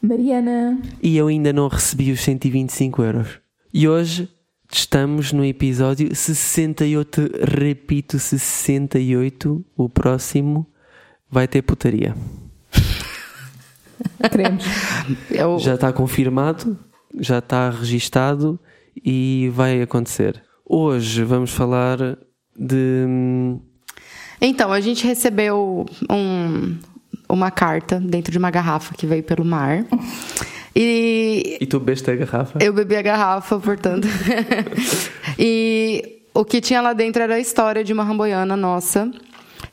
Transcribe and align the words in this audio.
Mariana. 0.00 0.80
e 1.02 1.16
eu 1.16 1.26
ainda 1.26 1.52
não 1.52 1.68
recebi 1.68 2.10
os 2.12 2.20
125 2.20 3.02
euros. 3.02 3.40
E 3.72 3.88
hoje 3.88 4.28
estamos 4.70 5.32
no 5.32 5.44
episódio 5.44 6.14
68. 6.14 7.30
Repito, 7.42 8.18
68. 8.18 9.64
O 9.76 9.88
próximo 9.88 10.66
vai 11.30 11.46
ter 11.48 11.62
putaria. 11.62 12.14
Queremos. 14.30 14.64
Eu... 15.30 15.58
Já 15.58 15.74
está 15.74 15.92
confirmado, 15.92 16.78
já 17.18 17.38
está 17.38 17.70
registado 17.70 18.58
e 19.04 19.50
vai 19.54 19.82
acontecer. 19.82 20.42
Hoje 20.64 21.24
vamos 21.24 21.50
falar 21.50 21.98
de. 22.56 23.04
hum, 23.06 23.60
Então, 24.40 24.72
a 24.72 24.80
gente 24.80 25.04
recebeu 25.06 25.86
um- 26.10 26.76
uma 27.28 27.50
carta 27.50 28.00
dentro 28.00 28.32
de 28.32 28.38
uma 28.38 28.50
garrafa 28.50 28.94
que 28.94 29.06
veio 29.06 29.22
pelo 29.22 29.44
mar. 29.44 29.84
E 30.74 31.58
E 31.60 31.66
tu 31.66 31.78
bebeste 31.80 32.10
a 32.10 32.16
garrafa? 32.16 32.58
Eu 32.62 32.72
bebi 32.72 32.96
a 32.96 33.02
garrafa, 33.02 33.58
portanto. 33.58 34.06
e 35.38 36.20
o 36.32 36.44
que 36.44 36.60
tinha 36.60 36.80
lá 36.80 36.92
dentro 36.92 37.22
era 37.22 37.34
a 37.34 37.40
história 37.40 37.82
de 37.82 37.92
uma 37.92 38.04
ramboiana 38.04 38.56
nossa, 38.56 39.10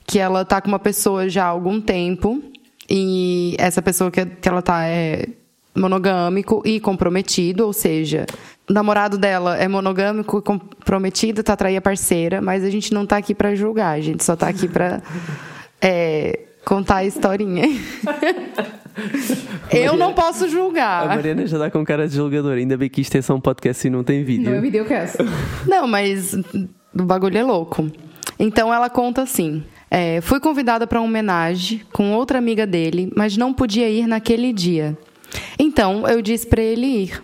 que 0.05 0.19
ela 0.19 0.44
tá 0.44 0.59
com 0.61 0.67
uma 0.67 0.79
pessoa 0.79 1.29
já 1.29 1.45
há 1.45 1.47
algum 1.47 1.79
tempo. 1.79 2.41
E 2.89 3.55
essa 3.57 3.81
pessoa 3.81 4.11
que, 4.11 4.25
que 4.25 4.49
ela 4.49 4.61
tá 4.61 4.85
é 4.85 5.27
monogâmico 5.75 6.61
e 6.66 6.79
comprometido, 6.79 7.66
ou 7.66 7.73
seja, 7.73 8.25
o 8.69 8.73
namorado 8.73 9.17
dela 9.17 9.57
é 9.57 9.67
monogâmico 9.67 10.39
e 10.39 10.41
comprometido, 10.41 11.44
tá 11.44 11.55
traindo 11.55 11.79
a 11.79 11.81
parceira, 11.81 12.41
mas 12.41 12.63
a 12.63 12.69
gente 12.69 12.94
não 12.94 13.05
tá 13.05 13.17
aqui 13.17 13.35
pra 13.35 13.53
julgar, 13.53 13.91
a 13.91 14.01
gente 14.01 14.23
só 14.23 14.35
tá 14.35 14.47
aqui 14.47 14.67
pra 14.67 15.01
é, 15.81 16.44
contar 16.66 16.97
a 16.97 17.05
historinha. 17.05 17.67
Eu 19.71 19.97
não 19.97 20.13
posso 20.13 20.45
A 20.45 20.47
julgar. 20.47 21.07
Mariana 21.07 21.45
já 21.45 21.57
está 21.57 21.69
com 21.69 21.85
cara 21.85 22.07
de 22.07 22.16
julgador. 22.16 22.53
Ainda 22.53 22.77
bem 22.77 22.89
que 22.89 23.02
isto 23.02 23.16
é 23.16 23.22
só 23.22 23.35
um 23.35 23.41
podcast 23.41 23.85
e 23.85 23.89
não 23.89 24.03
tem 24.03 24.23
vídeo. 24.23 24.49
Não 24.49 24.57
é 24.57 24.61
videocast. 24.61 25.17
Não, 25.67 25.88
mas 25.88 26.33
o 26.33 27.03
bagulho 27.03 27.38
é 27.38 27.44
louco. 27.44 27.89
Então 28.39 28.73
ela 28.73 28.89
conta 28.89 29.22
assim: 29.22 29.63
é, 29.91 30.22
fui 30.22 30.39
convidada 30.39 30.88
para 30.88 30.99
uma 30.99 31.07
homenagem 31.07 31.81
com 31.91 32.13
outra 32.13 32.38
amiga 32.38 32.66
dele, 32.66 33.11
mas 33.16 33.38
não 33.38 33.53
podia 33.53 33.89
ir 33.89 34.07
naquele 34.07 34.53
dia. 34.53 34.97
Então 35.59 36.07
eu 36.07 36.22
disse 36.22 36.47
para 36.47 36.61
ele 36.61 36.85
ir. 36.85 37.23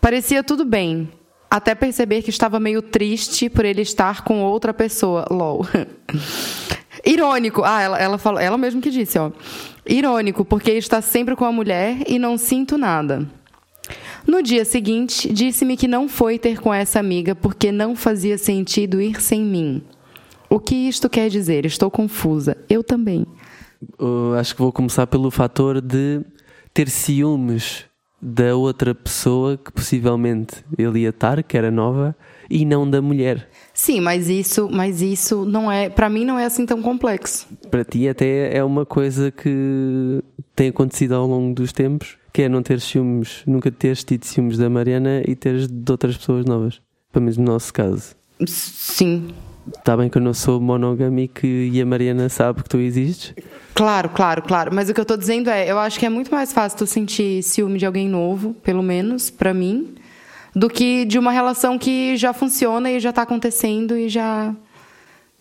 Parecia 0.00 0.42
tudo 0.42 0.64
bem, 0.64 1.08
até 1.48 1.74
perceber 1.74 2.22
que 2.22 2.30
estava 2.30 2.58
meio 2.58 2.82
triste 2.82 3.48
por 3.48 3.64
ele 3.64 3.82
estar 3.82 4.24
com 4.24 4.42
outra 4.42 4.74
pessoa. 4.74 5.26
LOL. 5.30 5.64
Irônico. 7.04 7.62
Ah, 7.64 7.82
ela, 7.82 7.98
ela, 7.98 8.18
falou, 8.18 8.40
ela 8.40 8.56
mesmo 8.56 8.80
que 8.80 8.90
disse, 8.90 9.18
ó. 9.18 9.30
Irônico, 9.86 10.44
porque 10.44 10.70
está 10.72 11.00
sempre 11.00 11.34
com 11.34 11.44
a 11.44 11.52
mulher 11.52 12.04
e 12.06 12.18
não 12.18 12.38
sinto 12.38 12.78
nada. 12.78 13.26
No 14.26 14.42
dia 14.42 14.64
seguinte, 14.64 15.32
disse-me 15.32 15.76
que 15.76 15.88
não 15.88 16.08
foi 16.08 16.38
ter 16.38 16.60
com 16.60 16.72
essa 16.72 17.00
amiga 17.00 17.34
porque 17.34 17.72
não 17.72 17.96
fazia 17.96 18.38
sentido 18.38 19.00
ir 19.00 19.20
sem 19.20 19.42
mim. 19.42 19.82
O 20.48 20.60
que 20.60 20.74
isto 20.74 21.08
quer 21.08 21.28
dizer? 21.28 21.66
Estou 21.66 21.90
confusa. 21.90 22.56
Eu 22.68 22.84
também. 22.84 23.26
Uh, 23.98 24.34
acho 24.38 24.54
que 24.54 24.62
vou 24.62 24.72
começar 24.72 25.06
pelo 25.06 25.30
fator 25.30 25.80
de 25.80 26.20
ter 26.72 26.88
ciúmes 26.88 27.84
da 28.20 28.54
outra 28.54 28.94
pessoa 28.94 29.56
que 29.56 29.72
possivelmente 29.72 30.64
ele 30.78 31.00
ia 31.00 31.08
estar, 31.08 31.42
que 31.42 31.58
era 31.58 31.70
nova, 31.72 32.14
e 32.52 32.66
não 32.66 32.88
da 32.88 33.00
mulher. 33.00 33.48
Sim, 33.72 34.00
mas 34.00 34.28
isso, 34.28 34.68
mas 34.70 35.00
isso 35.00 35.46
não 35.46 35.72
é, 35.72 35.88
para 35.88 36.10
mim 36.10 36.22
não 36.26 36.38
é 36.38 36.44
assim 36.44 36.66
tão 36.66 36.82
complexo. 36.82 37.48
Para 37.70 37.82
ti 37.82 38.06
até 38.06 38.54
é 38.54 38.62
uma 38.62 38.84
coisa 38.84 39.30
que 39.30 40.22
tem 40.54 40.68
acontecido 40.68 41.14
ao 41.14 41.26
longo 41.26 41.54
dos 41.54 41.72
tempos, 41.72 42.18
que 42.30 42.42
é 42.42 42.48
não 42.50 42.62
ter 42.62 42.78
ciúmes, 42.78 43.42
nunca 43.46 43.70
teres 43.70 44.04
tido 44.04 44.24
ciúmes 44.26 44.58
da 44.58 44.68
Mariana 44.68 45.22
e 45.26 45.34
teres 45.34 45.66
de 45.66 45.90
outras 45.90 46.18
pessoas 46.18 46.44
novas. 46.44 46.80
Pelo 47.10 47.24
menos 47.24 47.38
no 47.38 47.44
nosso 47.44 47.72
caso. 47.72 48.14
Sim. 48.46 49.28
Está 49.74 49.96
bem 49.96 50.10
que 50.10 50.18
eu 50.18 50.22
não 50.22 50.34
sou 50.34 50.60
monogâmico 50.60 51.46
e 51.46 51.80
a 51.80 51.86
Mariana 51.86 52.28
sabe 52.28 52.62
que 52.62 52.68
tu 52.68 52.78
existes. 52.78 53.32
Claro, 53.74 54.10
claro, 54.10 54.42
claro. 54.42 54.74
Mas 54.74 54.90
o 54.90 54.94
que 54.94 55.00
eu 55.00 55.04
tô 55.04 55.16
dizendo 55.16 55.48
é, 55.48 55.70
eu 55.70 55.78
acho 55.78 55.98
que 55.98 56.04
é 56.04 56.10
muito 56.10 56.30
mais 56.30 56.52
fácil 56.52 56.78
tu 56.78 56.86
sentir 56.86 57.42
ciúme 57.42 57.78
de 57.78 57.86
alguém 57.86 58.08
novo, 58.08 58.54
pelo 58.54 58.82
menos 58.82 59.30
pra 59.30 59.54
mim, 59.54 59.94
do 60.54 60.68
que 60.68 61.04
de 61.04 61.18
uma 61.18 61.32
relação 61.32 61.78
que 61.78 62.16
já 62.16 62.32
funciona 62.32 62.90
e 62.90 63.00
já 63.00 63.12
tá 63.12 63.22
acontecendo 63.22 63.96
e 63.96 64.08
já 64.08 64.54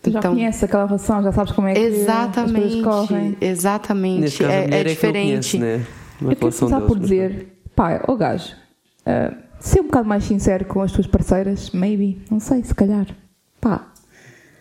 Tu 0.01 0.09
já 0.11 0.19
conheces 0.21 0.63
aquela 0.63 0.85
relação, 0.87 1.21
já 1.21 1.31
sabes 1.31 1.51
como 1.51 1.67
é 1.67 1.73
que 1.73 1.79
as 1.79 1.93
Exatamente. 1.93 2.59
coisas 2.61 2.81
correm. 2.83 3.23
Neste 3.29 3.45
Exatamente. 3.45 4.37
caso, 4.39 4.49
a 4.49 4.53
É, 4.53 4.69
é 4.69 4.79
é 4.79 4.83
diferente. 4.83 5.27
conhece, 5.29 5.57
né? 5.59 5.85
Uma 6.19 6.31
Eu 6.31 6.35
quero 6.37 6.55
começar 6.57 6.81
por 6.81 6.97
dizer, 6.99 7.55
pá, 7.75 8.03
ó 8.07 8.15
gajo, 8.15 8.55
ah, 9.05 9.31
ser 9.59 9.81
um 9.81 9.83
bocado 9.85 10.07
mais 10.09 10.23
sincero 10.23 10.65
com 10.65 10.81
as 10.81 10.91
tuas 10.91 11.05
parceiras, 11.05 11.69
maybe, 11.71 12.19
não 12.31 12.39
sei, 12.39 12.63
se 12.63 12.73
calhar. 12.73 13.05
Pá, 13.59 13.87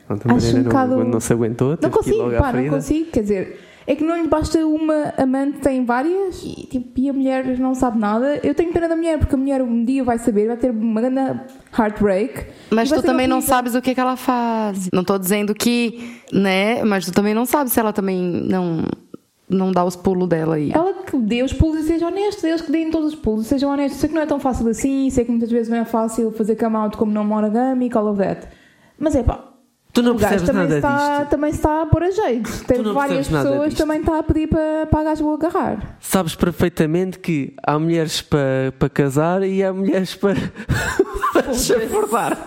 acho 0.08 0.56
um 0.58 0.62
bocado- 0.64 0.96
não, 0.96 1.04
não 1.04 1.20
se 1.20 1.32
aguentou, 1.32 1.78
não 1.80 1.90
consigo, 1.90 2.30
pá, 2.38 2.52
não 2.52 2.68
consigo, 2.68 3.10
quer 3.10 3.22
dizer, 3.22 3.60
é 3.90 3.96
que 3.96 4.04
não 4.04 4.16
lhe 4.16 4.28
basta 4.28 4.64
uma 4.64 5.12
amante, 5.18 5.58
tem 5.58 5.84
várias 5.84 6.40
e, 6.44 6.64
tipo, 6.70 6.92
e 6.96 7.10
a 7.10 7.12
mulher 7.12 7.58
não 7.58 7.74
sabe 7.74 7.98
nada. 7.98 8.38
Eu 8.40 8.54
tenho 8.54 8.72
pena 8.72 8.88
da 8.88 8.94
mulher, 8.94 9.18
porque 9.18 9.34
a 9.34 9.38
mulher 9.38 9.60
um 9.60 9.84
dia 9.84 10.04
vai 10.04 10.16
saber, 10.16 10.46
vai 10.46 10.56
ter 10.56 10.70
uma 10.70 11.00
grande 11.00 11.40
heartbreak. 11.76 12.46
Mas 12.70 12.88
e 12.88 12.94
tu 12.94 13.02
também 13.02 13.26
não 13.26 13.40
sabes 13.40 13.74
o 13.74 13.82
que, 13.82 13.92
que 13.92 14.00
ela 14.00 14.14
faz. 14.14 14.88
Não 14.92 15.02
tô 15.02 15.18
dizendo 15.18 15.52
que, 15.52 16.20
né? 16.32 16.84
Mas 16.84 17.04
tu 17.04 17.10
também 17.10 17.34
não 17.34 17.44
sabes 17.44 17.72
se 17.72 17.80
ela 17.80 17.92
também 17.92 18.16
não, 18.16 18.84
não 19.48 19.72
dá 19.72 19.84
os 19.84 19.96
pulos 19.96 20.28
dela 20.28 20.54
aí. 20.54 20.70
Ela 20.72 20.94
que 21.02 21.18
dê 21.18 21.42
os 21.42 21.52
pulos 21.52 21.80
e 21.80 21.82
seja 21.88 22.06
honesta, 22.06 22.46
eles 22.46 22.60
que 22.60 22.70
deem 22.70 22.92
todos 22.92 23.14
os 23.14 23.18
pulos 23.18 23.46
e 23.46 23.48
sejam 23.48 23.72
honestos. 23.72 23.98
Sei 23.98 24.08
que 24.08 24.14
não 24.14 24.22
é 24.22 24.26
tão 24.26 24.38
fácil 24.38 24.68
assim, 24.68 25.10
sei 25.10 25.24
que 25.24 25.32
muitas 25.32 25.50
vezes 25.50 25.68
não 25.68 25.78
é 25.78 25.84
fácil 25.84 26.30
fazer 26.30 26.54
come 26.54 26.76
out 26.76 26.96
como 26.96 27.10
não 27.10 27.24
monogâmico, 27.24 27.98
all 27.98 28.06
of 28.06 28.22
that. 28.22 28.46
Mas 28.96 29.16
é 29.16 29.24
pá, 29.24 29.49
Tu 29.92 30.02
não 30.02 30.16
percebes 30.16 30.42
também 30.46 30.62
nada 30.62 30.76
está, 30.76 31.18
disto. 31.18 31.30
também 31.30 31.50
está 31.50 31.82
a 31.82 31.86
pôr 31.86 32.02
a 32.04 32.10
jeito. 32.10 32.64
Tem 32.64 32.78
não 32.82 32.94
várias 32.94 33.28
percebes 33.28 33.32
nada 33.32 33.50
pessoas 33.50 33.74
também 33.74 34.00
está 34.00 34.18
a 34.18 34.22
pedir 34.22 34.46
para, 34.48 34.86
para 34.86 35.00
a 35.00 35.04
gajo 35.04 35.32
agarrar. 35.32 35.96
Sabes 36.00 36.34
perfeitamente 36.34 37.18
que 37.18 37.54
há 37.66 37.78
mulheres 37.78 38.22
para 38.22 38.72
para 38.78 38.88
casar 38.88 39.42
e 39.42 39.62
há 39.62 39.72
mulheres 39.72 40.14
para 40.14 40.34
para 41.32 41.54
chafurdar. 41.54 42.38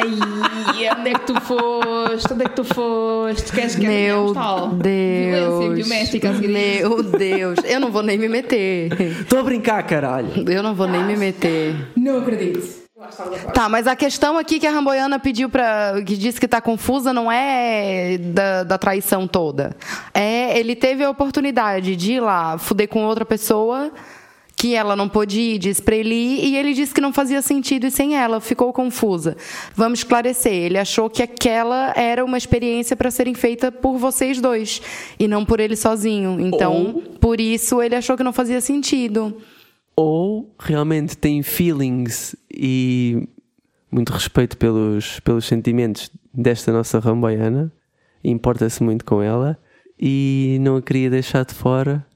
Ai, 0.00 0.88
onde 0.96 1.08
é 1.10 1.12
que 1.14 1.26
tu 1.26 1.40
foste? 1.40 2.32
Onde 2.32 2.44
é 2.44 2.48
que 2.48 2.54
tu 2.54 2.64
foste? 2.64 3.52
Queres 3.52 3.74
que 3.74 3.86
Meu 3.86 4.32
tal? 4.32 4.68
Deus. 4.68 5.58
Violência 5.58 5.84
doméstica. 5.84 6.32
Meu 6.32 7.02
Deus. 7.02 7.58
Eu 7.64 7.80
não 7.80 7.90
vou 7.90 8.02
nem 8.02 8.16
me 8.16 8.28
meter. 8.28 8.92
Estou 9.00 9.40
a 9.40 9.42
brincar, 9.42 9.82
caralho. 9.84 10.48
Eu 10.48 10.62
não 10.62 10.74
vou 10.74 10.86
nem 10.86 11.04
me 11.04 11.16
meter. 11.16 11.74
Não 11.96 12.18
acredito. 12.18 12.87
Tá, 13.52 13.68
mas 13.68 13.86
a 13.86 13.96
questão 13.96 14.38
aqui 14.38 14.58
que 14.58 14.66
a 14.66 14.70
Ramboiana 14.70 15.18
pediu 15.18 15.48
para 15.48 16.02
que 16.06 16.16
disse 16.16 16.40
que 16.40 16.48
tá 16.48 16.60
confusa 16.60 17.12
não 17.12 17.30
é 17.30 18.18
da, 18.18 18.64
da 18.64 18.78
traição 18.78 19.26
toda. 19.26 19.76
É 20.14 20.58
ele 20.58 20.74
teve 20.76 21.04
a 21.04 21.10
oportunidade 21.10 21.96
de 21.96 22.14
ir 22.14 22.20
lá 22.20 22.58
fuder 22.58 22.88
com 22.88 23.04
outra 23.04 23.24
pessoa 23.24 23.90
que 24.56 24.74
ela 24.74 24.96
não 24.96 25.08
pôde 25.08 25.38
ir, 25.40 25.58
disse 25.58 25.80
pra 25.80 25.94
ele 25.94 26.12
ir, 26.16 26.44
e 26.46 26.56
ele 26.56 26.74
disse 26.74 26.92
que 26.92 27.00
não 27.00 27.12
fazia 27.12 27.40
sentido 27.40 27.86
e 27.86 27.92
sem 27.92 28.16
ela, 28.16 28.40
ficou 28.40 28.72
confusa. 28.72 29.36
Vamos 29.72 30.00
esclarecer, 30.00 30.52
ele 30.52 30.76
achou 30.76 31.08
que 31.08 31.22
aquela 31.22 31.92
era 31.94 32.24
uma 32.24 32.36
experiência 32.36 32.96
para 32.96 33.08
serem 33.08 33.34
feita 33.34 33.70
por 33.70 33.96
vocês 33.98 34.40
dois, 34.40 34.82
e 35.16 35.28
não 35.28 35.44
por 35.44 35.60
ele 35.60 35.76
sozinho. 35.76 36.40
Então, 36.40 36.74
Ou- 36.96 37.02
por 37.20 37.40
isso 37.40 37.80
ele 37.80 37.94
achou 37.94 38.16
que 38.16 38.24
não 38.24 38.32
fazia 38.32 38.60
sentido. 38.60 39.36
Ou 40.00 40.54
realmente 40.60 41.18
tem 41.18 41.42
feelings 41.42 42.36
e 42.48 43.28
muito 43.90 44.12
respeito 44.12 44.56
pelos, 44.56 45.18
pelos 45.18 45.44
sentimentos 45.44 46.08
desta 46.32 46.70
nossa 46.70 47.00
ramboiana, 47.00 47.72
importa-se 48.22 48.80
muito 48.80 49.04
com 49.04 49.20
ela 49.20 49.58
e 49.98 50.56
não 50.60 50.76
a 50.76 50.82
queria 50.82 51.10
deixar 51.10 51.44
de 51.44 51.52
fora 51.52 52.06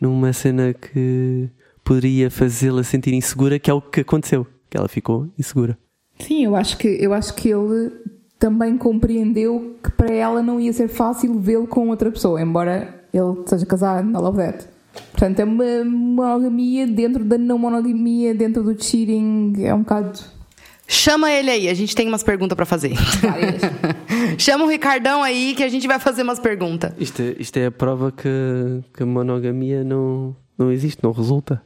numa 0.00 0.32
cena 0.32 0.72
que 0.72 1.50
poderia 1.82 2.30
fazê-la 2.30 2.84
sentir 2.84 3.12
insegura, 3.12 3.58
que 3.58 3.68
é 3.68 3.74
o 3.74 3.82
que 3.82 4.02
aconteceu, 4.02 4.46
que 4.70 4.76
ela 4.76 4.86
ficou 4.86 5.28
insegura. 5.36 5.76
Sim, 6.20 6.44
eu 6.44 6.54
acho 6.54 6.78
que, 6.78 6.86
eu 6.86 7.12
acho 7.12 7.34
que 7.34 7.48
ele 7.48 7.90
também 8.38 8.78
compreendeu 8.78 9.76
que 9.82 9.90
para 9.90 10.12
ela 10.12 10.44
não 10.44 10.60
ia 10.60 10.72
ser 10.72 10.86
fácil 10.86 11.40
vê-lo 11.40 11.66
com 11.66 11.88
outra 11.88 12.08
pessoa, 12.08 12.40
embora 12.40 13.02
ele 13.12 13.42
seja 13.46 13.66
casado, 13.66 14.16
all 14.16 14.26
of 14.26 14.38
that. 14.38 14.69
Portanto, 15.12 15.40
é 15.40 15.44
uma 15.44 15.84
monogamia 15.84 16.86
dentro 16.86 17.24
da 17.24 17.36
não 17.38 17.58
monogamia, 17.58 18.34
dentro 18.34 18.62
do 18.62 18.82
cheating, 18.82 19.54
é 19.58 19.74
um 19.74 19.80
bocado. 19.80 20.18
Chama 20.88 21.30
ele 21.30 21.50
aí, 21.50 21.68
a 21.68 21.74
gente 21.74 21.94
tem 21.94 22.08
umas 22.08 22.22
perguntas 22.24 22.56
pra 22.56 22.66
fazer. 22.66 22.92
Chama 24.38 24.64
o 24.64 24.68
Ricardão 24.68 25.22
aí 25.22 25.54
que 25.56 25.62
a 25.62 25.68
gente 25.68 25.86
vai 25.86 25.98
fazer 26.00 26.22
umas 26.22 26.40
perguntas. 26.40 26.92
Isto 26.98 27.22
é, 27.22 27.36
isto 27.38 27.56
é 27.58 27.66
a 27.66 27.70
prova 27.70 28.10
que, 28.10 28.28
que 28.92 29.02
a 29.02 29.06
monogamia 29.06 29.84
não, 29.84 30.34
não 30.58 30.72
existe, 30.72 31.02
não 31.02 31.12
resulta. 31.12 31.62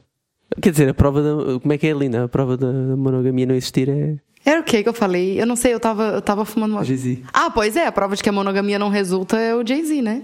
Quer 0.61 0.69
dizer, 0.71 0.89
a 0.89 0.93
prova 0.93 1.21
da. 1.23 1.59
Como 1.59 1.73
é 1.73 1.77
que 1.77 1.87
é, 1.87 1.93
Lina? 1.93 2.25
A 2.25 2.27
prova 2.27 2.55
da, 2.55 2.71
da 2.71 2.95
monogamia 2.95 3.47
não 3.47 3.55
existir 3.55 3.89
é. 3.89 4.15
Era 4.45 4.61
o 4.61 4.63
que 4.63 4.83
que 4.83 4.89
eu 4.89 4.93
falei? 4.93 5.41
Eu 5.41 5.47
não 5.47 5.55
sei, 5.55 5.73
eu 5.73 5.79
tava, 5.79 6.03
eu 6.09 6.21
tava 6.21 6.45
fumando 6.45 6.73
uma. 6.73 6.83
Jay-Z, 6.83 7.23
Ah, 7.33 7.49
pois 7.49 7.75
é, 7.75 7.87
a 7.87 7.91
prova 7.91 8.15
de 8.15 8.21
que 8.21 8.29
a 8.29 8.31
monogamia 8.31 8.77
não 8.77 8.89
resulta 8.89 9.37
é 9.39 9.55
o 9.55 9.65
Jay-Z, 9.65 10.03
né? 10.03 10.21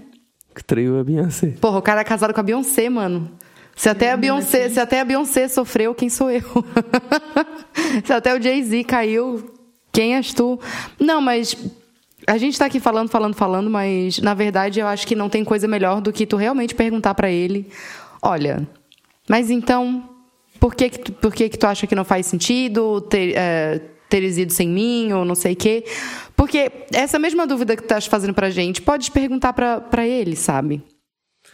Que 0.54 0.62
traiu 0.64 0.98
a 0.98 1.04
Beyoncé. 1.04 1.54
Porra, 1.60 1.78
o 1.78 1.82
cara 1.82 2.00
é 2.00 2.04
casado 2.04 2.34
com 2.34 2.40
a 2.40 2.42
Beyoncé, 2.42 2.88
mano. 2.88 3.30
Se 3.74 3.88
até 3.88 4.12
a 4.12 4.16
Beyoncé, 4.16 4.68
se 4.68 4.78
até 4.78 5.00
a 5.00 5.04
Beyoncé 5.04 5.48
sofreu, 5.48 5.94
quem 5.94 6.08
sou 6.08 6.30
eu? 6.30 6.42
se 8.04 8.12
até 8.12 8.36
o 8.36 8.42
Jay-Z 8.42 8.84
caiu, 8.84 9.52
quem 9.90 10.14
és 10.14 10.32
tu? 10.32 10.60
Não, 11.00 11.20
mas 11.20 11.56
a 12.26 12.38
gente 12.38 12.58
tá 12.58 12.66
aqui 12.66 12.78
falando, 12.78 13.08
falando, 13.08 13.34
falando, 13.34 13.70
mas 13.70 14.18
na 14.18 14.34
verdade 14.34 14.80
eu 14.80 14.86
acho 14.86 15.06
que 15.06 15.16
não 15.16 15.28
tem 15.28 15.44
coisa 15.44 15.66
melhor 15.66 16.00
do 16.00 16.12
que 16.12 16.26
tu 16.26 16.36
realmente 16.36 16.74
perguntar 16.74 17.14
pra 17.14 17.30
ele: 17.30 17.68
olha, 18.22 18.66
mas 19.28 19.50
então, 19.50 20.08
por 20.60 20.74
que 20.74 20.90
que 20.90 20.98
tu, 20.98 21.12
por 21.12 21.34
que 21.34 21.48
que 21.48 21.58
tu 21.58 21.66
acha 21.66 21.86
que 21.86 21.94
não 21.94 22.04
faz 22.04 22.26
sentido 22.26 23.00
ter, 23.00 23.34
é, 23.36 23.80
teres 24.12 24.36
ido 24.38 24.52
sem 24.52 24.68
mim 24.68 25.12
ou 25.12 25.24
não 25.24 25.34
sei 25.34 25.54
o 25.54 25.56
quê? 25.56 25.84
Porque 26.36 26.70
essa 26.92 27.18
mesma 27.18 27.46
dúvida 27.46 27.74
que 27.74 27.82
tu 27.82 27.86
estás 27.86 28.06
fazendo 28.06 28.34
pra 28.34 28.50
gente, 28.50 28.82
podes 28.82 29.08
perguntar 29.08 29.52
pra, 29.52 29.80
pra 29.80 30.06
ele, 30.06 30.36
sabe? 30.36 30.82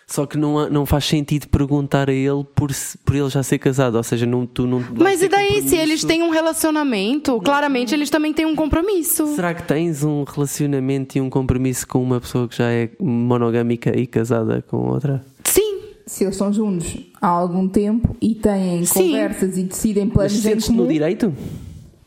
Só 0.07 0.25
que 0.25 0.39
não, 0.39 0.71
não 0.71 0.87
faz 0.87 1.05
sentido 1.05 1.49
perguntar 1.49 2.09
a 2.09 2.13
ele 2.13 2.43
por, 2.55 2.73
se- 2.73 2.97
por 2.99 3.15
ele 3.15 3.29
já 3.29 3.43
ser 3.43 3.59
casado. 3.59 3.97
Ou 3.97 4.03
seja, 4.03 4.25
não, 4.25 4.47
tu 4.47 4.67
não. 4.67 4.83
Mas 4.97 5.23
e 5.23 5.29
daí, 5.29 5.61
se 5.69 5.77
eles 5.77 6.03
têm 6.03 6.23
um 6.23 6.31
relacionamento, 6.31 7.39
claramente 7.41 7.95
eles 7.95 8.09
também 8.09 8.33
têm 8.33 8.47
um 8.47 8.57
compromisso. 8.57 9.27
Será 9.35 9.53
que 9.53 9.63
tens 9.65 10.03
um 10.05 10.25
relacionamento 10.25 11.19
e 11.19 11.21
um 11.21 11.29
compromisso 11.29 11.87
com 11.87 12.03
uma 12.03 12.21
pessoa 12.21 12.49
que 12.49 12.57
já 12.57 12.71
é 12.71 12.89
monogâmica 12.99 13.95
e 13.99 14.07
casada 14.07 14.63
com 14.67 14.79
outra? 14.89 15.23
Sim, 15.45 15.81
Se 16.07 16.25
eles 16.25 16.35
estão 16.37 16.51
juntos 16.53 16.97
há 17.21 17.27
algum 17.29 17.69
tempo 17.69 18.17
e 18.23 18.35
têm 18.35 18.87
Sim. 18.87 19.11
conversas 19.11 19.59
e 19.59 19.63
decidem 19.65 20.05
Mas 20.07 20.15
planos 20.15 20.37
em 20.37 20.41
sentes-te 20.41 20.73
no 20.73 20.87
direito? 20.89 21.35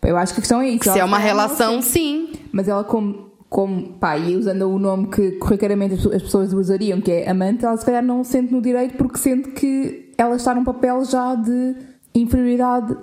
Eu 0.03 0.17
acho 0.17 0.33
que 0.33 0.39
a 0.39 0.41
questão 0.41 0.61
é 0.61 0.69
isso. 0.69 0.91
se 0.91 0.99
é 0.99 1.03
uma 1.03 1.17
relação, 1.17 1.81
sim. 1.81 2.29
Mas 2.51 2.67
ela, 2.67 2.83
como, 2.83 3.31
como 3.49 3.93
pá, 3.93 4.17
e 4.17 4.35
usando 4.35 4.69
o 4.69 4.79
nome 4.79 5.07
que 5.07 5.31
corriqueiramente 5.33 5.95
as 5.95 6.05
as 6.05 6.21
pessoas 6.23 6.53
usariam, 6.53 6.99
que 6.99 7.11
é 7.11 7.29
amante, 7.29 7.65
ela 7.65 7.77
se 7.77 7.85
calhar 7.85 8.03
não 8.03 8.23
se 8.23 8.31
sente 8.31 8.51
no 8.51 8.61
direito 8.61 8.95
porque 8.97 9.17
sente 9.17 9.51
que 9.51 10.11
ela 10.17 10.35
está 10.35 10.53
num 10.55 10.63
papel 10.63 11.03
já 11.05 11.35
de 11.35 11.75
inferioridade 12.13 12.95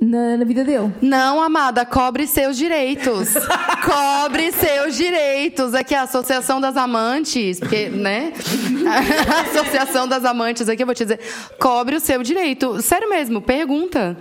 na, 0.00 0.36
na 0.36 0.44
vida 0.44 0.62
dele. 0.62 0.92
Não, 1.00 1.42
amada, 1.42 1.84
cobre 1.86 2.26
seus 2.26 2.56
direitos. 2.56 3.34
cobre 3.84 4.52
seus 4.52 4.94
direitos. 4.94 5.74
Aqui 5.74 5.94
a 5.94 6.02
Associação 6.02 6.60
das 6.60 6.76
Amantes, 6.76 7.58
porque, 7.58 7.88
né? 7.88 8.32
A 8.86 9.40
Associação 9.40 10.06
das 10.06 10.24
Amantes 10.24 10.68
aqui, 10.68 10.82
eu 10.82 10.86
vou 10.86 10.94
te 10.94 11.04
dizer, 11.04 11.18
cobre 11.58 11.96
o 11.96 12.00
seu 12.00 12.22
direito. 12.22 12.80
Sério 12.82 13.08
mesmo, 13.08 13.40
pergunta. 13.40 14.16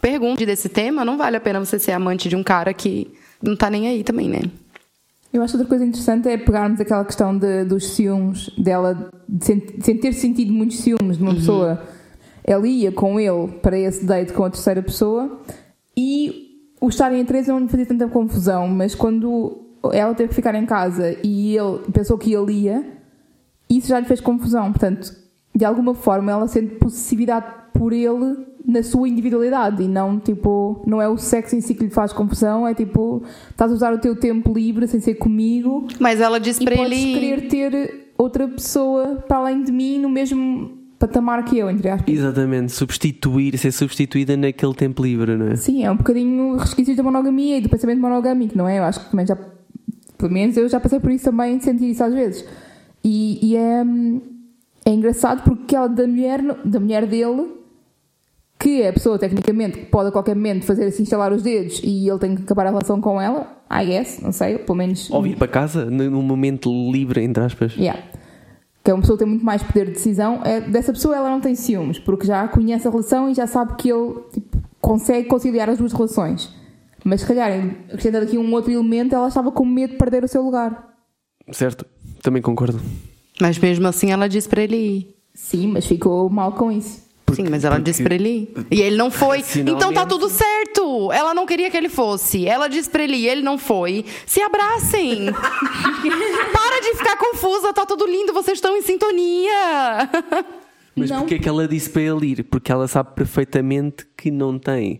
Pergunte 0.00 0.46
desse 0.46 0.68
tema, 0.68 1.04
não 1.04 1.18
vale 1.18 1.36
a 1.36 1.40
pena 1.40 1.58
você 1.60 1.78
ser 1.78 1.92
amante 1.92 2.28
de 2.28 2.36
um 2.36 2.42
cara 2.42 2.72
que 2.72 3.12
não 3.42 3.54
tá 3.56 3.68
nem 3.68 3.86
aí 3.88 4.02
também, 4.02 4.28
né? 4.28 4.40
Eu 5.32 5.42
acho 5.42 5.52
que 5.52 5.58
outra 5.58 5.68
coisa 5.68 5.84
interessante 5.84 6.28
é 6.28 6.36
pegarmos 6.36 6.80
aquela 6.80 7.04
questão 7.04 7.36
de- 7.36 7.64
dos 7.64 7.90
ciúmes 7.90 8.50
dela, 8.58 9.10
sem 9.40 9.60
ter 9.60 10.12
sentido 10.12 10.52
muitos 10.52 10.78
ciúmes 10.80 11.18
de 11.18 11.22
uma 11.22 11.34
pessoa. 11.34 11.82
Ela 12.42 12.66
ia 12.66 12.90
com 12.90 13.20
ele 13.20 13.46
para 13.62 13.78
esse 13.78 14.04
date 14.04 14.32
com 14.32 14.44
a 14.44 14.50
terceira 14.50 14.82
pessoa 14.82 15.40
e 15.96 16.48
o 16.80 16.88
estarem 16.88 17.20
em 17.20 17.24
três 17.24 17.46
não 17.46 17.60
lhe 17.60 17.68
fazia 17.68 17.86
tanta 17.86 18.08
confusão, 18.08 18.66
mas 18.66 18.94
quando 18.94 19.66
ela 19.92 20.14
teve 20.14 20.30
que 20.30 20.34
ficar 20.34 20.54
em 20.56 20.66
casa 20.66 21.16
e 21.22 21.56
ele 21.56 21.78
pensou 21.92 22.18
que 22.18 22.32
ele 22.32 22.52
ia, 22.52 22.84
isso 23.68 23.86
já 23.88 24.00
lhe 24.00 24.06
fez 24.06 24.20
confusão. 24.20 24.72
Portanto, 24.72 25.14
de 25.54 25.64
alguma 25.64 25.94
forma 25.94 26.32
ela 26.32 26.48
sente 26.48 26.74
possessividade 26.76 27.46
por 27.80 27.94
ele 27.94 28.36
na 28.66 28.82
sua 28.82 29.08
individualidade 29.08 29.82
e 29.82 29.88
não 29.88 30.20
tipo, 30.20 30.82
não 30.86 31.00
é 31.00 31.08
o 31.08 31.16
sexo 31.16 31.56
em 31.56 31.62
si 31.62 31.74
que 31.74 31.84
lhe 31.84 31.90
faz 31.90 32.12
confusão, 32.12 32.68
é 32.68 32.74
tipo, 32.74 33.22
estás 33.48 33.72
a 33.72 33.74
usar 33.74 33.94
o 33.94 33.98
teu 33.98 34.14
tempo 34.14 34.52
livre 34.52 34.86
sem 34.86 35.00
ser 35.00 35.14
comigo 35.14 35.88
Mas 35.98 36.20
ela 36.20 36.38
disse 36.38 36.62
e 36.62 36.66
podes 36.66 36.92
ele. 36.92 37.14
querer 37.14 37.48
ter 37.48 38.12
outra 38.18 38.46
pessoa 38.46 39.24
para 39.26 39.38
além 39.38 39.62
de 39.62 39.72
mim 39.72 39.98
no 39.98 40.10
mesmo 40.10 40.72
patamar 40.98 41.42
que 41.42 41.56
eu, 41.56 41.70
entre 41.70 41.88
aspas. 41.88 42.12
Exatamente, 42.14 42.70
substituir, 42.70 43.56
ser 43.56 43.72
substituída 43.72 44.36
naquele 44.36 44.74
tempo 44.74 45.02
livre, 45.02 45.34
não 45.34 45.48
é? 45.48 45.56
Sim, 45.56 45.82
é 45.82 45.90
um 45.90 45.96
bocadinho 45.96 46.56
resquícios 46.58 46.94
da 46.94 47.02
monogamia 47.02 47.56
e 47.56 47.62
do 47.62 47.70
pensamento 47.70 47.98
monogâmico, 47.98 48.58
não 48.58 48.68
é? 48.68 48.78
Eu 48.78 48.84
acho 48.84 49.00
que 49.00 49.10
também 49.10 49.26
já, 49.26 49.38
pelo 50.18 50.30
menos 50.30 50.54
eu 50.58 50.68
já 50.68 50.78
passei 50.78 51.00
por 51.00 51.10
isso 51.10 51.24
também, 51.24 51.56
de 51.56 51.64
sentir 51.64 51.88
isso 51.88 52.04
às 52.04 52.12
vezes. 52.12 52.44
E, 53.02 53.52
e 53.52 53.56
é, 53.56 53.82
hum, 53.82 54.20
é 54.84 54.90
engraçado 54.90 55.42
porque 55.44 55.74
ela 55.74 55.88
da 55.88 56.06
mulher, 56.06 56.42
da 56.62 56.78
mulher 56.78 57.06
dele, 57.06 57.59
que 58.60 58.82
é 58.82 58.90
a 58.90 58.92
pessoa 58.92 59.18
tecnicamente 59.18 59.78
que 59.78 59.86
pode 59.86 60.10
a 60.10 60.12
qualquer 60.12 60.36
momento 60.36 60.66
fazer 60.66 60.84
assim 60.84 61.02
instalar 61.02 61.32
os 61.32 61.42
dedos 61.42 61.80
e 61.82 62.06
ele 62.06 62.18
tem 62.18 62.36
que 62.36 62.42
acabar 62.42 62.66
a 62.66 62.70
relação 62.70 63.00
com 63.00 63.18
ela, 63.18 63.58
I 63.72 63.86
guess, 63.86 64.20
não 64.20 64.32
sei, 64.32 64.58
pelo 64.58 64.76
menos. 64.76 65.10
Ou 65.10 65.22
vir 65.22 65.34
para 65.36 65.48
casa 65.48 65.86
num 65.86 66.22
momento 66.22 66.70
livre, 66.92 67.24
entre 67.24 67.42
aspas. 67.42 67.74
Yeah. 67.74 67.98
Que 68.84 68.90
é 68.90 68.94
uma 68.94 69.00
pessoa 69.00 69.16
que 69.16 69.24
tem 69.24 69.30
muito 69.30 69.44
mais 69.44 69.62
poder 69.62 69.86
de 69.86 69.92
decisão. 69.92 70.42
É, 70.44 70.60
dessa 70.60 70.92
pessoa 70.92 71.16
ela 71.16 71.30
não 71.30 71.40
tem 71.40 71.54
ciúmes, 71.54 71.98
porque 71.98 72.26
já 72.26 72.46
conhece 72.48 72.86
a 72.86 72.90
relação 72.90 73.30
e 73.30 73.34
já 73.34 73.46
sabe 73.46 73.76
que 73.76 73.90
ele 73.90 74.16
tipo, 74.30 74.58
consegue 74.78 75.26
conciliar 75.26 75.70
as 75.70 75.78
duas 75.78 75.94
relações. 75.94 76.54
Mas 77.02 77.22
se 77.22 77.26
calhar, 77.26 77.50
acrescentando 77.88 78.26
aqui 78.26 78.36
um 78.36 78.52
outro 78.52 78.70
elemento, 78.70 79.14
ela 79.14 79.28
estava 79.28 79.50
com 79.50 79.64
medo 79.64 79.92
de 79.92 79.98
perder 79.98 80.22
o 80.22 80.28
seu 80.28 80.42
lugar. 80.42 80.86
Certo, 81.50 81.86
também 82.22 82.42
concordo. 82.42 82.78
Mas 83.40 83.58
mesmo 83.58 83.88
assim 83.88 84.12
ela 84.12 84.28
disse 84.28 84.46
pra 84.46 84.62
ele 84.62 84.76
ir. 84.76 85.16
Sim, 85.32 85.68
mas 85.68 85.86
ficou 85.86 86.28
mal 86.28 86.52
com 86.52 86.70
isso. 86.70 87.08
Sim, 87.34 87.46
mas 87.50 87.64
ela 87.64 87.76
porque- 87.76 87.90
disse 87.90 88.02
pra 88.02 88.14
ele 88.14 88.28
ir. 88.28 88.66
E 88.70 88.80
ele 88.80 88.96
não 88.96 89.10
foi. 89.10 89.42
Então 89.66 89.92
tá 89.92 90.04
tudo 90.06 90.28
certo. 90.28 91.10
Ela 91.12 91.32
não 91.34 91.46
queria 91.46 91.70
que 91.70 91.76
ele 91.76 91.88
fosse. 91.88 92.46
Ela 92.46 92.68
disse 92.68 92.88
pra 92.90 93.02
ele 93.04 93.16
ir, 93.16 93.28
ele 93.28 93.42
não 93.42 93.56
foi. 93.58 94.04
Se 94.26 94.40
abracem. 94.42 95.26
Para 96.52 96.80
de 96.80 96.96
ficar 96.96 97.16
confusa, 97.16 97.72
tá 97.72 97.84
tudo 97.86 98.06
lindo, 98.06 98.32
vocês 98.32 98.58
estão 98.58 98.76
em 98.76 98.82
sintonia. 98.82 100.08
Mas 100.96 101.10
é 101.10 101.38
que 101.38 101.48
ela 101.48 101.66
disse 101.68 101.88
para 101.88 102.02
ele 102.02 102.26
ir? 102.32 102.42
Porque 102.44 102.70
ela 102.70 102.86
sabe 102.88 103.14
perfeitamente 103.14 104.06
que 104.16 104.30
não 104.30 104.58
tem 104.58 104.98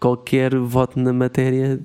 qualquer 0.00 0.56
voto 0.58 0.98
na 0.98 1.12
matéria. 1.12 1.80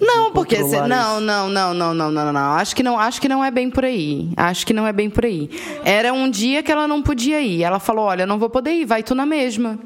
Não, 0.00 0.32
porque 0.32 0.58
não, 0.58 0.66
isso. 0.66 0.86
não, 0.86 1.20
não, 1.20 1.48
não, 1.50 1.74
não, 1.74 1.94
não, 1.94 2.12
não, 2.12 2.32
não. 2.32 2.50
Acho 2.52 2.74
que 2.76 2.82
não, 2.82 2.98
acho 2.98 3.20
que 3.20 3.28
não 3.28 3.44
é 3.44 3.50
bem 3.50 3.70
por 3.70 3.84
aí. 3.84 4.32
Acho 4.36 4.66
que 4.66 4.72
não 4.72 4.86
é 4.86 4.92
bem 4.92 5.10
por 5.10 5.24
aí. 5.24 5.50
Era 5.84 6.12
um 6.12 6.30
dia 6.30 6.62
que 6.62 6.70
ela 6.70 6.86
não 6.86 7.02
podia 7.02 7.40
ir. 7.40 7.62
Ela 7.62 7.78
falou: 7.78 8.04
"Olha, 8.06 8.22
eu 8.22 8.26
não 8.26 8.38
vou 8.38 8.50
poder 8.50 8.72
ir, 8.72 8.84
vai 8.84 9.02
tu 9.02 9.14
na 9.14 9.26
mesma". 9.26 9.78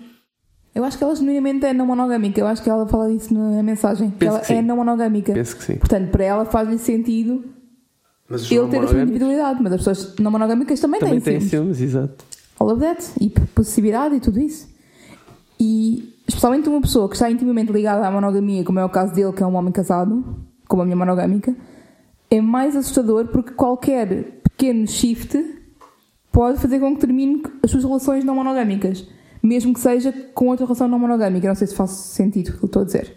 Eu 0.74 0.84
acho 0.84 0.96
que 0.96 1.02
ela 1.04 1.14
genuinamente 1.14 1.66
é 1.66 1.72
não 1.72 1.84
monogâmica. 1.84 2.40
Eu 2.40 2.46
acho 2.46 2.62
que 2.62 2.70
ela 2.70 2.86
fala 2.86 3.10
isso 3.12 3.34
na 3.34 3.62
mensagem. 3.62 4.10
que 4.10 4.24
ela 4.24 4.38
que 4.38 4.46
sim. 4.46 4.54
é 4.54 4.62
não 4.62 4.76
monogâmica. 4.76 5.32
Penso 5.32 5.56
que 5.56 5.64
sim. 5.64 5.76
Portanto, 5.76 6.10
para 6.10 6.24
ela 6.24 6.44
faz-lhe 6.44 6.78
sentido 6.78 7.44
Mas 8.28 8.50
ele 8.50 8.68
ter 8.68 8.78
a 8.78 8.86
sua 8.86 9.02
individualidade. 9.02 9.60
Mas 9.62 9.72
as 9.72 9.78
pessoas 9.78 10.14
não 10.20 10.30
monogâmicas 10.30 10.78
também, 10.78 11.00
também 11.00 11.20
têm 11.20 11.38
têm 11.38 11.48
ciúmes. 11.48 11.76
ciúmes, 11.78 11.80
exato. 11.80 12.24
all 12.58 12.70
of 12.70 12.80
that 12.80 13.04
e 13.20 13.28
possessividade 13.28 14.14
e 14.14 14.20
tudo 14.20 14.38
isso. 14.38 14.69
E 15.60 16.14
especialmente 16.26 16.70
uma 16.70 16.80
pessoa 16.80 17.06
que 17.06 17.14
está 17.14 17.30
intimamente 17.30 17.70
ligada 17.70 18.06
à 18.06 18.10
monogamia, 18.10 18.64
como 18.64 18.78
é 18.78 18.84
o 18.84 18.88
caso 18.88 19.14
dele, 19.14 19.32
que 19.32 19.42
é 19.42 19.46
um 19.46 19.54
homem 19.54 19.70
casado, 19.70 20.24
como 20.66 20.80
a 20.80 20.84
minha 20.86 20.96
monogâmica, 20.96 21.54
é 22.30 22.40
mais 22.40 22.74
assustador 22.74 23.26
porque 23.26 23.52
qualquer 23.52 24.40
pequeno 24.42 24.86
shift 24.86 25.36
pode 26.32 26.58
fazer 26.58 26.80
com 26.80 26.94
que 26.94 27.00
termine 27.00 27.42
as 27.62 27.70
suas 27.70 27.84
relações 27.84 28.24
não 28.24 28.36
monogâmicas, 28.36 29.06
mesmo 29.42 29.74
que 29.74 29.80
seja 29.80 30.12
com 30.32 30.46
outra 30.46 30.64
relação 30.64 30.88
não 30.88 30.98
monogâmica. 30.98 31.46
Não 31.46 31.54
sei 31.54 31.66
se 31.66 31.74
faz 31.74 31.90
sentido 31.90 32.50
o 32.50 32.58
que 32.58 32.64
eu 32.64 32.66
estou 32.66 32.82
a 32.82 32.84
dizer. 32.84 33.16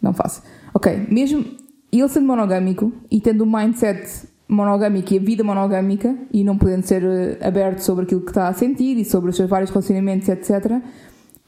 Não 0.00 0.14
faço. 0.14 0.42
Ok, 0.72 1.06
mesmo 1.10 1.44
ele 1.92 2.08
sendo 2.08 2.26
monogâmico 2.26 2.90
e 3.10 3.20
tendo 3.20 3.44
um 3.44 3.52
mindset 3.52 4.28
monogâmico 4.48 5.12
e 5.12 5.18
a 5.18 5.20
vida 5.20 5.44
monogâmica 5.44 6.16
e 6.32 6.42
não 6.44 6.56
podendo 6.56 6.84
ser 6.86 7.02
eh, 7.02 7.38
aberto 7.46 7.80
sobre 7.80 8.04
aquilo 8.04 8.20
que 8.20 8.30
está 8.30 8.48
a 8.48 8.52
sentir 8.52 8.96
e 8.98 9.04
sobre 9.04 9.30
os 9.30 9.36
seus 9.36 9.48
vários 9.48 9.70
relacionamentos, 9.70 10.28
etc., 10.28 10.80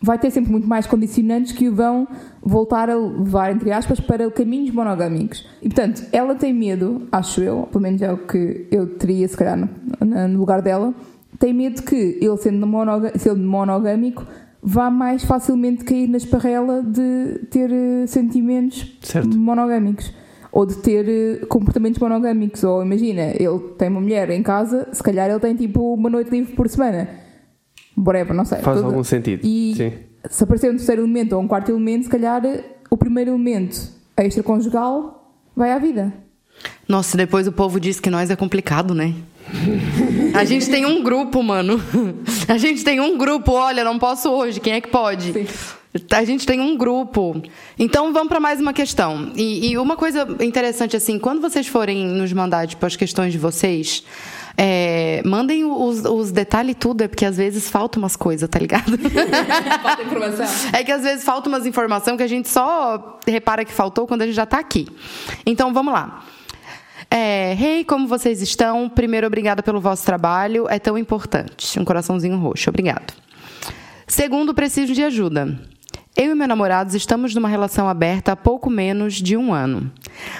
vai 0.04 0.18
ter 0.18 0.30
sempre 0.30 0.50
muito 0.52 0.68
mais 0.68 0.86
condicionantes 0.86 1.52
que 1.52 1.68
o 1.68 1.74
vão 1.74 2.06
voltar 2.42 2.90
a 2.90 2.94
levar, 2.96 3.52
entre 3.52 3.72
aspas, 3.72 3.98
para 4.00 4.30
caminhos 4.30 4.70
monogâmicos. 4.74 5.46
E, 5.62 5.68
portanto, 5.68 6.02
ela 6.12 6.34
tem 6.34 6.52
medo, 6.52 7.02
acho 7.10 7.40
eu, 7.42 7.66
pelo 7.72 7.82
menos 7.82 8.02
é 8.02 8.12
o 8.12 8.18
que 8.18 8.66
eu 8.70 8.86
teria, 8.98 9.26
se 9.26 9.36
calhar, 9.36 9.56
no, 9.56 10.28
no 10.28 10.38
lugar 10.38 10.60
dela, 10.60 10.92
tem 11.38 11.52
medo 11.54 11.82
que 11.82 12.18
ele, 12.20 12.36
sendo, 12.36 12.66
monoga- 12.66 13.12
sendo 13.18 13.40
monogâmico, 13.42 14.24
vá 14.62 14.90
mais 14.90 15.24
facilmente 15.24 15.84
cair 15.84 16.08
na 16.08 16.16
esparrela 16.18 16.82
de 16.82 17.40
ter 17.50 17.70
eh, 17.72 18.06
sentimentos 18.06 18.96
Certo. 19.02 19.36
monogâmicos. 19.36 20.12
Ou 20.52 20.64
de 20.64 20.76
ter 20.76 21.08
eh, 21.08 21.46
comportamentos 21.46 21.98
monogâmicos. 21.98 22.62
Ou 22.62 22.82
imagina, 22.82 23.22
ele 23.38 23.58
tem 23.76 23.88
uma 23.88 24.00
mulher 24.00 24.30
em 24.30 24.42
casa, 24.42 24.86
se 24.92 25.02
calhar 25.02 25.28
ele 25.28 25.40
tem 25.40 25.54
tipo 25.56 25.92
uma 25.94 26.08
noite 26.08 26.30
livre 26.30 26.54
por 26.54 26.68
semana. 26.68 27.08
Whatever, 27.96 28.34
não 28.34 28.44
sei. 28.44 28.58
Faz 28.58 28.76
Tudo- 28.78 28.86
algum 28.88 29.04
sentido. 29.04 29.40
E 29.44 29.74
Sim. 29.76 29.92
se 30.30 30.44
aparecer 30.44 30.70
um 30.70 30.76
terceiro 30.76 31.02
elemento 31.02 31.34
ou 31.36 31.42
um 31.42 31.48
quarto 31.48 31.70
elemento, 31.70 32.04
se 32.04 32.10
calhar 32.10 32.42
o 32.90 32.96
primeiro 32.96 33.30
elemento 33.32 33.76
extraconjugal 34.18 35.32
vai 35.56 35.72
à 35.72 35.78
vida. 35.78 36.12
Nossa, 36.88 37.16
depois 37.16 37.46
o 37.48 37.52
povo 37.52 37.80
diz 37.80 37.98
que 38.00 38.10
nós 38.10 38.30
é 38.30 38.36
complicado, 38.36 38.94
né? 38.94 39.14
A 40.34 40.44
gente 40.44 40.68
tem 40.70 40.86
um 40.86 41.02
grupo, 41.02 41.42
mano. 41.42 41.80
A 42.48 42.56
gente 42.58 42.84
tem 42.84 43.00
um 43.00 43.16
grupo, 43.18 43.52
olha, 43.52 43.82
não 43.84 43.98
posso 43.98 44.30
hoje, 44.30 44.60
quem 44.60 44.72
é 44.74 44.80
que 44.80 44.88
pode? 44.88 45.32
Sim. 45.32 45.46
A 46.10 46.24
gente 46.24 46.44
tem 46.44 46.60
um 46.60 46.76
grupo. 46.76 47.40
Então 47.78 48.12
vamos 48.12 48.28
para 48.28 48.40
mais 48.40 48.60
uma 48.60 48.72
questão. 48.72 49.30
E, 49.36 49.70
e 49.70 49.78
uma 49.78 49.96
coisa 49.96 50.26
interessante, 50.40 50.96
assim, 50.96 51.18
quando 51.18 51.40
vocês 51.40 51.68
forem 51.68 52.04
nos 52.04 52.32
mandar, 52.32 52.66
tipo, 52.66 52.84
as 52.84 52.96
questões 52.96 53.32
de 53.32 53.38
vocês, 53.38 54.02
é, 54.56 55.22
mandem 55.24 55.64
os, 55.64 56.04
os 56.04 56.32
detalhes 56.32 56.72
e 56.72 56.74
tudo, 56.74 57.02
é 57.02 57.08
porque 57.08 57.24
às 57.24 57.36
vezes 57.36 57.68
faltam 57.68 58.02
umas 58.02 58.16
coisas, 58.16 58.48
tá 58.48 58.58
ligado? 58.58 58.98
Falta 59.82 60.02
informação. 60.02 60.46
É 60.72 60.84
que 60.84 60.92
às 60.92 61.02
vezes 61.02 61.24
falta 61.24 61.48
umas 61.48 61.66
informações 61.66 62.16
que 62.16 62.22
a 62.22 62.28
gente 62.28 62.48
só 62.48 63.20
repara 63.26 63.64
que 63.64 63.72
faltou 63.72 64.06
quando 64.06 64.22
a 64.22 64.26
gente 64.26 64.34
já 64.34 64.46
tá 64.46 64.58
aqui. 64.58 64.88
Então 65.44 65.72
vamos 65.72 65.92
lá. 65.92 66.24
É, 67.10 67.56
hey, 67.60 67.84
como 67.84 68.08
vocês 68.08 68.42
estão? 68.42 68.88
Primeiro, 68.88 69.26
obrigada 69.26 69.62
pelo 69.62 69.80
vosso 69.80 70.04
trabalho, 70.04 70.66
é 70.68 70.78
tão 70.78 70.96
importante. 70.98 71.78
Um 71.78 71.84
coraçãozinho 71.84 72.36
roxo, 72.38 72.70
obrigado. 72.70 73.12
Segundo, 74.06 74.54
preciso 74.54 74.92
de 74.92 75.02
ajuda. 75.02 75.58
Eu 76.16 76.30
e 76.30 76.34
meu 76.34 76.46
namorado 76.46 76.96
estamos 76.96 77.34
numa 77.34 77.48
relação 77.48 77.88
aberta 77.88 78.32
há 78.32 78.36
pouco 78.36 78.70
menos 78.70 79.14
de 79.14 79.36
um 79.36 79.52
ano. 79.52 79.90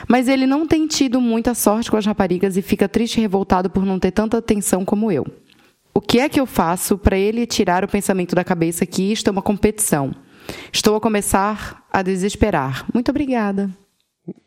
Mas 0.07 0.28
ele 0.28 0.47
não 0.47 0.69
tem 0.69 0.87
tido 0.87 1.21
muita 1.21 1.52
sorte 1.52 1.90
com 1.90 1.97
as 1.97 2.07
raparigas 2.07 2.57
e 2.57 2.62
fica 2.62 2.88
triste 2.88 3.16
e 3.16 3.21
revoltado 3.21 3.69
por 3.69 3.85
não 3.85 3.99
ter 3.99 4.12
tanta 4.12 4.38
atenção 4.38 4.85
como 4.85 5.11
eu. 5.11 5.26
O 5.93 6.00
que 6.00 6.21
é 6.21 6.28
que 6.28 6.38
eu 6.38 6.47
faço 6.47 6.97
para 6.97 7.19
ele 7.19 7.45
tirar 7.45 7.85
o 7.85 7.88
pensamento 7.88 8.37
da 8.37 8.45
cabeça 8.45 8.87
que 8.87 9.11
isto 9.11 9.26
é 9.26 9.33
uma 9.33 9.43
competição? 9.43 10.14
Estou 10.73 10.95
a 10.95 11.00
começar 11.00 11.85
a 11.93 12.02
desesperar. 12.02 12.87
Muito 12.95 13.11
obrigada. 13.11 13.69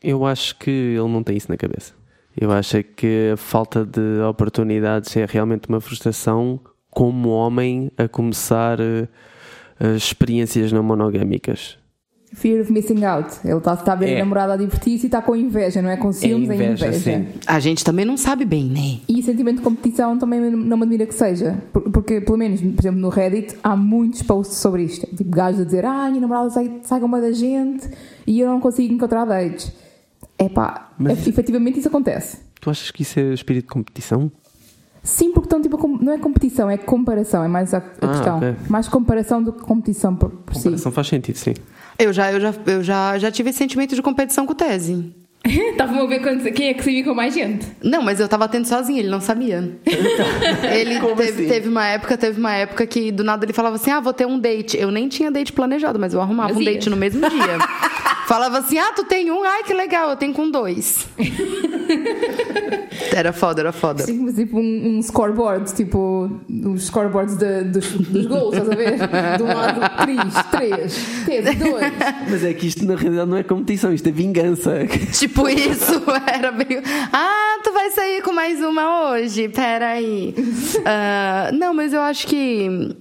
Eu 0.01 0.25
acho 0.25 0.57
que 0.57 0.72
ele 0.72 1.10
não 1.10 1.24
tem 1.24 1.36
isso 1.36 1.51
na 1.51 1.57
cabeça. 1.57 1.93
Eu 2.39 2.51
acho 2.51 2.77
é 2.77 2.84
que 2.84 3.31
a 3.34 3.38
falta 3.38 3.86
de 3.86 4.22
oportunidades 4.22 5.15
é 5.17 5.25
realmente 5.25 5.67
uma 5.67 5.81
frustração 5.81 6.60
como 6.89 7.29
homem 7.29 7.91
a 7.98 8.07
começar 8.07 8.79
eh, 8.79 9.07
experiências 9.96 10.72
não 10.72 10.84
monogâmicas. 10.84 11.77
Fear 12.34 12.62
of 12.62 12.72
missing 12.74 13.05
out. 13.05 13.29
Ele 13.46 13.57
está 13.57 13.75
tá 13.77 13.93
a 13.93 13.96
ver 13.96 14.10
É. 14.10 14.15
a 14.17 14.19
namorada 14.19 14.53
a 14.53 14.57
divertir-se 14.57 15.05
e 15.05 15.07
está 15.07 15.22
com 15.22 15.34
inveja, 15.34 15.81
não 15.81 15.89
é 15.89 15.96
com 15.96 16.12
ciúmes, 16.12 16.50
é 16.50 16.55
inveja. 16.55 16.91
sim. 16.93 17.25
A 17.48 17.57
gente 17.60 17.86
também 17.86 18.03
não 18.03 18.17
sabe 18.17 18.43
bem, 18.43 18.65
né? 18.65 19.00
E 19.07 19.24
sentimento 19.24 19.57
de 19.57 19.62
competição 19.63 20.17
também 20.19 20.41
não 20.51 20.75
me 20.77 20.84
admira 20.84 21.05
que 21.05 21.13
seja. 21.15 21.57
Por- 21.72 21.84
Porque, 21.89 22.19
pelo 22.19 22.38
menos, 22.38 22.60
por 22.60 22.81
exemplo, 22.81 23.00
no 23.00 23.07
Reddit 23.07 23.55
há 23.63 23.77
muitos 23.77 24.22
posts 24.24 24.57
sobre 24.57 24.84
isto. 24.84 25.07
Tipo, 25.15 25.31
gajos 25.31 25.62
a 25.62 25.63
dizer, 25.63 25.86
ah, 25.86 26.10
minha 26.10 26.19
namorada 26.22 26.50
sai, 26.50 26.79
sai 26.84 27.00
com 27.00 27.05
uma 27.05 27.22
da 27.22 27.31
gente 27.31 27.89
e 28.27 28.41
eu 28.41 28.50
não 28.50 28.60
consigo 28.60 28.93
encontrar 28.93 29.24
dates. 29.24 29.72
É 30.38 30.50
pá, 30.50 30.91
Mas- 31.00 31.25
efetivamente 31.25 31.79
isso 31.79 31.88
acontece. 31.88 32.39
Tu 32.60 32.69
achas 32.69 32.91
que 32.91 33.03
isso 33.03 33.19
é 33.19 33.34
espírito 33.34 33.63
de 33.67 33.69
competição? 33.74 34.29
Sim, 35.07 35.31
porque 35.31 35.45
estão 35.45 35.61
tipo, 35.61 35.87
não 36.03 36.11
é 36.11 36.17
competição, 36.17 36.69
é 36.69 36.75
comparação, 36.77 37.41
é 37.41 37.47
mais 37.47 37.73
a, 37.73 37.77
a 37.77 37.81
Ah, 38.01 38.07
questão. 38.09 38.37
ok. 38.37 38.55
Mais 38.69 38.89
comparação 38.89 39.41
do 39.41 39.53
que 39.53 39.61
competição 39.61 40.13
por, 40.13 40.29
por 40.29 40.53
si. 40.53 40.63
Comparação 40.63 40.91
faz 40.91 41.07
sentido, 41.07 41.37
sim. 41.37 41.53
Eu 41.97 42.11
já, 42.11 42.31
eu 42.31 42.39
já, 42.41 42.53
eu 42.65 42.83
já, 42.83 43.17
já 43.17 43.31
tive 43.31 43.49
esse 43.51 43.57
sentimento 43.59 43.95
de 43.95 44.01
competição 44.01 44.45
com 44.45 44.51
o 44.51 44.55
Tese. 44.55 45.15
Estavam 45.72 46.04
a 46.04 46.06
ver 46.08 46.22
quando- 46.22 46.44
quem 46.51 46.70
é 46.70 46.74
que 46.74 46.84
se 46.84 46.89
vive 46.92 47.08
com 47.08 47.16
mais 47.16 47.34
gente. 47.34 47.66
Não, 47.84 48.01
mas 48.01 48.20
eu 48.20 48.27
tava 48.27 48.48
tendo 48.48 48.66
sozinho, 48.66 49.00
ele 49.00 49.10
não 49.10 49.22
sabia. 49.22 49.72
ele 50.72 51.00
Como 51.00 51.16
teve, 51.16 51.30
assim? 51.44 51.48
teve 51.48 51.70
uma 51.70 51.86
época, 51.86 52.18
teve 52.18 52.39
uma 52.39 52.54
época 52.54 52.86
que 52.86 53.12
do 53.12 53.24
nada 53.24 53.46
ele 53.46 53.54
falava 53.54 53.75
assim: 53.75 53.92
"Ah, 53.92 54.00
vou 54.00 54.13
ter 54.13 54.25
um 54.25 54.39
date". 54.39 54.77
Eu 54.77 54.92
nem 54.92 55.08
tinha 55.08 55.32
date 55.32 55.54
planejado, 55.54 55.98
mas 56.00 56.13
eu 56.13 56.22
arrumava 56.22 56.50
Mas 56.50 56.58
um 56.58 56.62
ia. 56.62 56.74
date 56.74 56.89
no 56.89 56.98
mesmo 56.98 57.22
dia. 57.30 57.58
falava 58.27 58.58
assim: 58.60 58.77
"Ah, 58.77 58.92
tu 58.96 59.04
tem 59.06 59.32
um? 59.32 59.44
Ai, 59.44 59.63
que 59.63 59.74
legal, 59.74 60.10
eu 60.10 60.16
tenho 60.18 60.34
com 60.34 60.50
dois". 60.50 61.06
era 63.16 63.32
foda, 63.34 63.62
era 63.62 63.72
foda. 63.72 64.04
Sim, 64.04 64.32
tipo 64.34 64.60
um, 64.60 64.98
um 64.98 65.01
scoreboard, 65.01 65.74
tipo 65.74 66.30
os 66.66 66.88
scoreboards 66.88 67.36
de- 67.38 67.63
dos, 67.63 67.88
dos 67.94 68.25
gols, 68.25 68.54
estás 68.56 68.70
a 68.70 68.75
ver? 68.75 69.38
De 69.38 69.44
um 69.44 69.48
lado, 69.48 69.82
três, 70.04 70.34
três, 70.51 71.24
teve 71.25 71.54
dois. 71.56 71.92
Mas 72.30 72.44
é 72.44 72.54
que 72.54 72.68
isto 72.68 72.86
na 72.86 72.96
realidade 72.96 73.30
não 73.30 73.38
é 73.38 73.44
competição, 73.44 73.94
isto 73.94 74.08
é 74.08 74.12
vingança. 74.12 74.86
Tipo 75.13 75.37
isso, 75.50 76.03
era 76.34 76.51
bem. 76.51 76.82
Ah, 77.13 77.60
tu 77.63 77.72
vai 77.72 77.91
sair 77.91 78.22
com 78.24 78.32
mais 78.34 78.62
uma 78.62 79.12
hoje? 79.12 79.50
Peraí. 79.50 80.34
Ah, 80.86 81.50
não, 81.53 81.74
mas 81.74 81.91
eu 81.94 82.01
acho 82.01 82.27
que. 82.27 82.96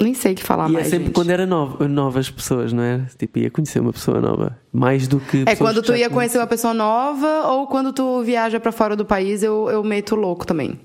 Nem 0.00 0.14
sei 0.14 0.32
o 0.32 0.34
que 0.34 0.42
falar 0.42 0.68
e 0.68 0.70
é 0.70 0.74
mais. 0.74 0.86
sempre 0.88 1.06
gente. 1.06 1.14
quando 1.14 1.30
era 1.30 1.46
nova, 1.46 1.86
novas 1.88 2.30
pessoas, 2.30 2.72
não 2.72 2.82
é? 2.82 3.04
Tipo, 3.16 3.38
ia 3.38 3.50
conhecer 3.50 3.80
uma 3.80 3.92
pessoa 3.92 4.20
nova. 4.20 4.58
Mais 4.72 5.06
do 5.06 5.20
que. 5.20 5.44
É 5.46 5.54
quando 5.54 5.82
tu 5.82 5.94
ia 5.94 6.10
conhecer 6.10 6.38
uma 6.38 6.46
pessoa 6.46 6.74
nova 6.74 7.48
ou 7.48 7.66
quando 7.66 7.92
tu 7.92 8.22
viaja 8.22 8.58
pra 8.58 8.72
fora 8.72 8.96
do 8.96 9.04
país, 9.04 9.42
eu, 9.42 9.68
eu 9.70 9.84
meto 9.84 10.14
louco 10.14 10.46
também. 10.46 10.80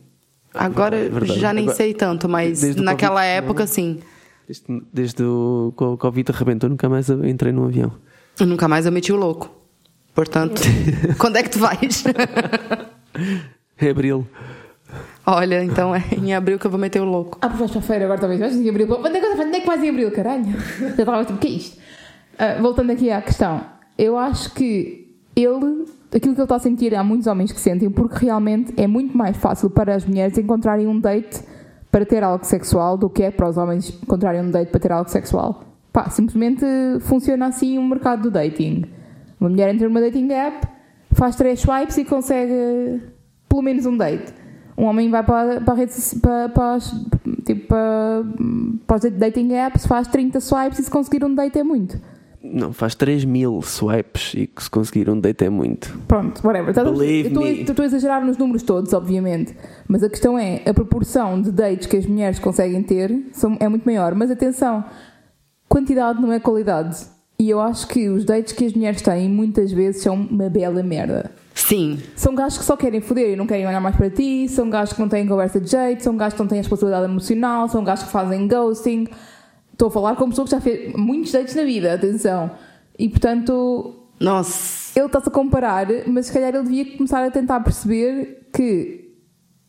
Agora 0.53 0.98
verdade. 0.98 1.39
já 1.39 1.53
nem 1.53 1.63
Agora, 1.63 1.77
sei 1.77 1.94
tanto, 1.94 2.30
mas 2.30 2.62
naquela 2.75 3.22
Covid, 3.22 3.38
época, 3.38 3.68
sim. 3.68 4.00
Desde, 4.48 4.65
desde 4.92 5.24
o 5.24 5.74
Covid 5.75 6.32
arrebentou, 6.32 6.70
nunca 6.70 6.88
mais 6.88 7.10
entrei 7.10 7.51
num 7.51 7.65
avião. 7.65 7.92
Eu 8.39 8.46
nunca 8.46 8.68
mais 8.68 8.86
eu 8.86 8.92
meti 8.92 9.12
o 9.12 9.15
louco. 9.15 9.62
Portanto, 10.13 10.62
quando 11.17 11.38
é 11.38 11.43
que 11.43 11.50
tu 11.50 11.60
vais? 11.60 12.03
É 13.79 13.89
abril. 13.89 14.25
Olha, 15.25 15.63
então 15.63 15.96
é 15.96 16.03
em 16.15 16.34
abril 16.34 16.60
que 16.60 16.65
eu 16.67 16.72
vou 16.72 16.79
meter 16.79 17.01
o 17.01 17.05
louco. 17.05 17.38
Ah, 17.41 17.48
pois 17.48 17.60
vais 17.60 17.72
para 17.72 17.79
a 17.79 17.84
feira 17.84 18.05
agora 18.05 18.20
talvez. 18.20 18.39
Vais 18.39 18.55
em 18.55 18.70
abril. 18.70 18.88
Onde 18.91 19.17
é 19.17 19.20
que, 19.20 19.41
onde 19.41 19.58
é 19.58 19.60
que 19.60 19.67
vais 19.67 19.84
em 19.84 19.89
abril, 19.89 20.12
caralho? 20.12 20.46
Já 20.79 20.88
estava 20.89 21.25
tipo, 21.25 21.38
o 21.38 21.38
que 21.38 21.48
é 21.48 21.51
isto? 21.51 21.82
Ah, 22.38 22.62
voltando 22.62 22.91
aqui 22.91 23.12
à 23.12 23.22
questão, 23.22 23.62
eu 23.98 24.17
acho 24.17 24.53
que 24.53 25.15
ele, 25.36 25.86
aquilo 26.13 26.34
que 26.34 26.39
ele 26.39 26.43
está 26.43 26.55
a 26.55 26.60
sentir, 26.60 26.96
há 26.96 27.03
muitos 27.03 27.27
homens 27.27 27.51
que 27.51 27.60
sentem, 27.60 27.89
porque 27.89 28.25
realmente 28.25 28.74
é 28.77 28.88
muito 28.88 29.17
mais 29.17 29.38
fácil 29.38 29.70
para 29.70 29.96
as 29.96 30.05
mulheres 30.05 30.38
encontrarem 30.38 30.88
um 30.88 31.00
date 31.00 31.41
para 31.91 32.05
ter 32.05 32.24
algo 32.24 32.43
sexual 32.43 32.98
do 32.98 33.10
que 33.10 33.24
é 33.24 33.32
para 33.32 33.48
os 33.48 33.58
homens 33.58 33.89
encontrarem 34.01 34.41
um 34.41 34.50
date 34.50 34.70
para 34.70 34.79
ter 34.79 34.91
algo 34.91 35.10
sexual. 35.10 35.63
Pá, 35.91 36.10
simplesmente 36.10 36.65
funciona 37.01 37.48
assim 37.48 37.77
o 37.77 37.84
mercado 37.84 38.24
do 38.24 38.32
dating. 38.32 38.86
Uma 39.43 39.50
mulher 39.50 39.73
entra 39.75 39.89
numa 39.89 40.00
dating 40.00 40.31
app, 40.31 40.65
faz 41.12 41.35
três 41.35 41.59
swipes 41.59 41.97
e 41.97 42.05
consegue 42.05 43.01
pelo 43.50 43.62
menos 43.62 43.85
um 43.85 43.97
date. 43.97 44.33
Um 44.77 44.85
homem 44.85 45.09
vai 45.12 45.21
para, 45.21 45.59
para, 45.59 45.73
a 45.73 45.77
rede, 45.77 45.93
para, 46.21 46.47
para, 46.50 46.73
as, 46.75 46.89
tipo, 47.45 47.67
para, 47.67 48.23
para 48.88 48.95
os 48.95 49.12
dating 49.12 49.51
apps, 49.53 49.85
faz 49.85 50.07
30 50.07 50.39
swipes 50.39 50.79
e 50.79 50.83
se 50.83 50.89
conseguir 50.89 51.25
um 51.25 51.35
date 51.35 51.59
é 51.59 51.63
muito. 51.63 52.00
Não, 52.41 52.71
faz 52.71 52.95
3 52.95 53.25
mil 53.25 53.62
swipes 53.62 54.33
e 54.33 54.47
que 54.47 54.63
se 54.63 54.69
conseguir 54.69 55.09
um 55.09 55.19
date 55.19 55.43
é 55.43 55.50
muito. 55.50 55.93
Pronto, 56.07 56.41
whatever. 56.45 56.69
Estás 56.69 56.89
Believe 56.89 57.27
eu 57.27 57.27
estou- 57.27 57.43
me. 57.43 57.62
estou 57.63 57.83
a 57.83 57.85
exagerar 57.85 58.25
nos 58.25 58.38
números 58.38 58.63
todos, 58.63 58.93
obviamente. 58.93 59.53
Mas 59.89 60.03
a 60.03 60.09
questão 60.09 60.39
é, 60.39 60.62
a 60.65 60.73
proporção 60.73 61.41
de 61.41 61.51
dates 61.51 61.85
que 61.85 61.97
as 61.97 62.05
mulheres 62.05 62.39
conseguem 62.39 62.81
ter 62.81 63.27
são, 63.33 63.57
é 63.59 63.67
muito 63.67 63.83
maior. 63.83 64.15
Mas 64.15 64.31
atenção, 64.31 64.85
quantidade 65.67 66.21
não 66.21 66.31
é 66.31 66.39
qualidade. 66.39 67.12
E 67.40 67.50
eu 67.50 67.60
acho 67.60 67.88
que 67.88 68.10
os 68.10 68.24
dates 68.25 68.54
que 68.54 68.66
as 68.66 68.74
mulheres 68.74 69.02
têm 69.02 69.30
muitas 69.30 69.72
vezes 69.72 70.02
são 70.02 70.16
uma 70.16 70.50
bela 70.50 70.82
merda. 70.84 71.32
Sim. 71.54 72.00
São 72.16 72.34
gajos 72.34 72.58
que 72.58 72.66
só 72.66 72.75
querem 72.75 73.00
foder 73.02 73.34
e 73.34 73.36
não 73.36 73.46
querem 73.46 73.68
olhar 73.68 73.80
mais 73.80 73.96
para 73.96 74.10
ti, 74.10 74.48
são 74.50 74.70
gajos 74.70 74.94
que 74.94 75.00
não 75.00 75.10
têm 75.10 75.28
conversa 75.28 75.60
de 75.60 75.70
jeito, 75.70 76.04
são 76.04 76.18
gajos 76.18 76.34
que 76.34 76.40
não 76.40 76.48
têm 76.48 76.58
responsabilidade 76.58 77.06
emocional, 77.06 77.70
são 77.70 77.84
gajos 77.84 78.06
que 78.06 78.12
fazem 78.12 78.48
ghosting. 78.48 79.08
Estou 79.72 79.88
a 79.88 79.92
falar 79.92 80.16
com 80.16 80.30
pessoa 80.30 80.46
que 80.46 80.52
já 80.52 80.62
fez 80.62 80.94
muitos 80.96 81.32
dates 81.32 81.56
na 81.56 81.63
vida, 81.63 81.94
atenção. 81.94 82.52
E 82.98 83.10
portanto, 83.10 83.96
Nossa. 84.20 84.98
ele 84.98 85.08
está-se 85.08 85.30
a 85.30 85.32
comparar, 85.32 85.88
mas 86.08 86.28
se 86.28 86.34
calhar 86.34 86.54
ele 86.54 86.63
devia 86.63 86.98
começar 86.98 87.24
a 87.24 87.32
tentar 87.32 87.60
perceber 87.60 88.48
que 88.54 89.04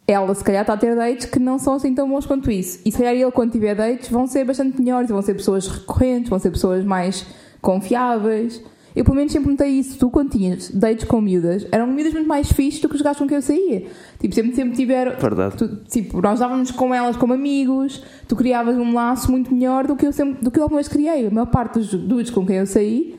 ela 0.06 0.34
se 0.34 0.44
calhar 0.44 0.62
está 0.62 0.74
a 0.74 0.76
ter 0.76 0.94
dates 0.94 1.26
que 1.26 1.38
não 1.38 1.58
são 1.58 1.74
assim 1.74 1.94
tão 1.94 2.08
bons 2.08 2.26
quanto 2.26 2.50
isso. 2.50 2.80
E 2.84 2.92
se 2.92 2.98
calhar 2.98 3.14
ele, 3.14 3.30
quando 3.30 3.52
tiver 3.52 3.74
dates, 3.74 4.08
vão 4.10 4.26
ser 4.26 4.44
bastante 4.44 4.80
melhores, 4.80 5.08
vão 5.08 5.22
ser 5.22 5.34
pessoas 5.34 5.66
recorrentes, 5.66 6.28
vão 6.28 6.38
ser 6.38 6.50
pessoas 6.50 6.84
mais 6.84 7.26
confiáveis. 7.64 8.62
Eu 8.94 9.02
pelo 9.04 9.16
menos 9.16 9.32
sempre 9.32 9.50
notei 9.50 9.70
isso. 9.70 9.98
Tu, 9.98 10.08
quando 10.08 10.30
tinhas 10.30 10.70
dates 10.70 11.04
com 11.04 11.20
miúdas, 11.20 11.66
eram 11.72 11.86
miúdas 11.88 12.12
muito 12.12 12.28
mais 12.28 12.52
fixes 12.52 12.80
do 12.80 12.88
que 12.88 12.94
os 12.94 13.02
gajos 13.02 13.18
com 13.18 13.26
quem 13.26 13.34
eu 13.36 13.42
saía. 13.42 13.86
Tipo, 14.20 14.32
sempre, 14.32 14.54
sempre 14.54 14.76
tiveram. 14.76 15.18
Verdade. 15.18 15.56
Tu- 15.56 15.76
tipo, 15.88 16.22
nós 16.22 16.38
dávamos 16.38 16.70
com 16.70 16.94
elas 16.94 17.16
como 17.16 17.32
amigos, 17.32 18.04
tu 18.28 18.36
criavas 18.36 18.76
um 18.76 18.94
laço 18.94 19.32
muito 19.32 19.52
melhor 19.52 19.84
do 19.84 19.96
que 19.96 20.06
eu, 20.06 20.12
sempre, 20.12 20.44
do 20.44 20.48
que 20.50 20.60
eu 20.60 20.62
alguma 20.62 20.78
vez 20.78 20.86
criei. 20.86 21.26
A 21.26 21.30
maior 21.30 21.46
parte 21.46 21.80
dos 21.80 21.92
dudes 21.92 22.30
com 22.30 22.46
quem 22.46 22.58
eu 22.58 22.66
saí, 22.66 23.18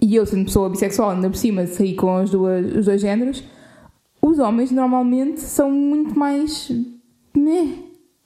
e 0.00 0.14
eu 0.14 0.24
sendo 0.26 0.44
pessoa 0.44 0.70
bissexual, 0.70 1.10
ainda 1.10 1.28
por 1.28 1.36
cima, 1.36 1.66
saí 1.66 1.94
com 1.96 2.16
as 2.16 2.30
duas, 2.30 2.76
os 2.76 2.84
dois 2.86 3.00
géneros, 3.00 3.42
os 4.22 4.38
homens 4.38 4.70
normalmente 4.70 5.40
são 5.40 5.72
muito 5.72 6.16
mais. 6.16 6.70
Meh. 7.36 7.78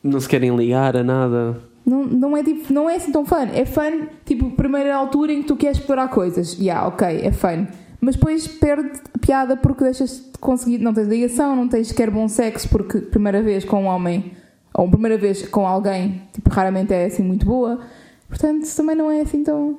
Não 0.02 0.20
se 0.20 0.28
querem 0.28 0.54
ligar 0.54 0.96
a 0.98 1.02
nada. 1.02 1.62
Não, 1.88 2.04
não, 2.04 2.36
é, 2.36 2.42
tipo, 2.42 2.72
não 2.72 2.88
é 2.88 2.96
assim 2.96 3.10
tão 3.10 3.24
fun. 3.24 3.48
É 3.54 3.64
fun, 3.64 4.06
tipo, 4.24 4.50
primeira 4.50 4.94
altura 4.94 5.32
em 5.32 5.42
que 5.42 5.48
tu 5.48 5.56
queres 5.56 5.78
explorar 5.78 6.08
coisas. 6.08 6.54
E 6.54 6.64
yeah, 6.64 6.86
ok, 6.86 7.06
é 7.22 7.32
fun. 7.32 7.66
Mas 8.00 8.14
depois 8.14 8.46
perde 8.46 9.00
a 9.14 9.18
piada 9.18 9.56
porque 9.56 9.84
deixas 9.84 10.30
de 10.32 10.38
conseguir. 10.38 10.78
Não 10.78 10.92
tens 10.92 11.08
ligação, 11.08 11.56
não 11.56 11.66
tens 11.66 11.88
sequer 11.88 12.10
bom 12.10 12.28
sexo 12.28 12.68
porque 12.68 12.98
primeira 13.00 13.42
vez 13.42 13.64
com 13.64 13.84
um 13.84 13.86
homem 13.86 14.32
ou 14.74 14.88
primeira 14.88 15.18
vez 15.18 15.48
com 15.48 15.66
alguém, 15.66 16.22
tipo, 16.32 16.50
raramente 16.50 16.92
é 16.92 17.06
assim 17.06 17.22
muito 17.22 17.44
boa. 17.44 17.80
Portanto, 18.28 18.66
também 18.76 18.94
não 18.94 19.10
é 19.10 19.22
assim 19.22 19.42
tão. 19.42 19.78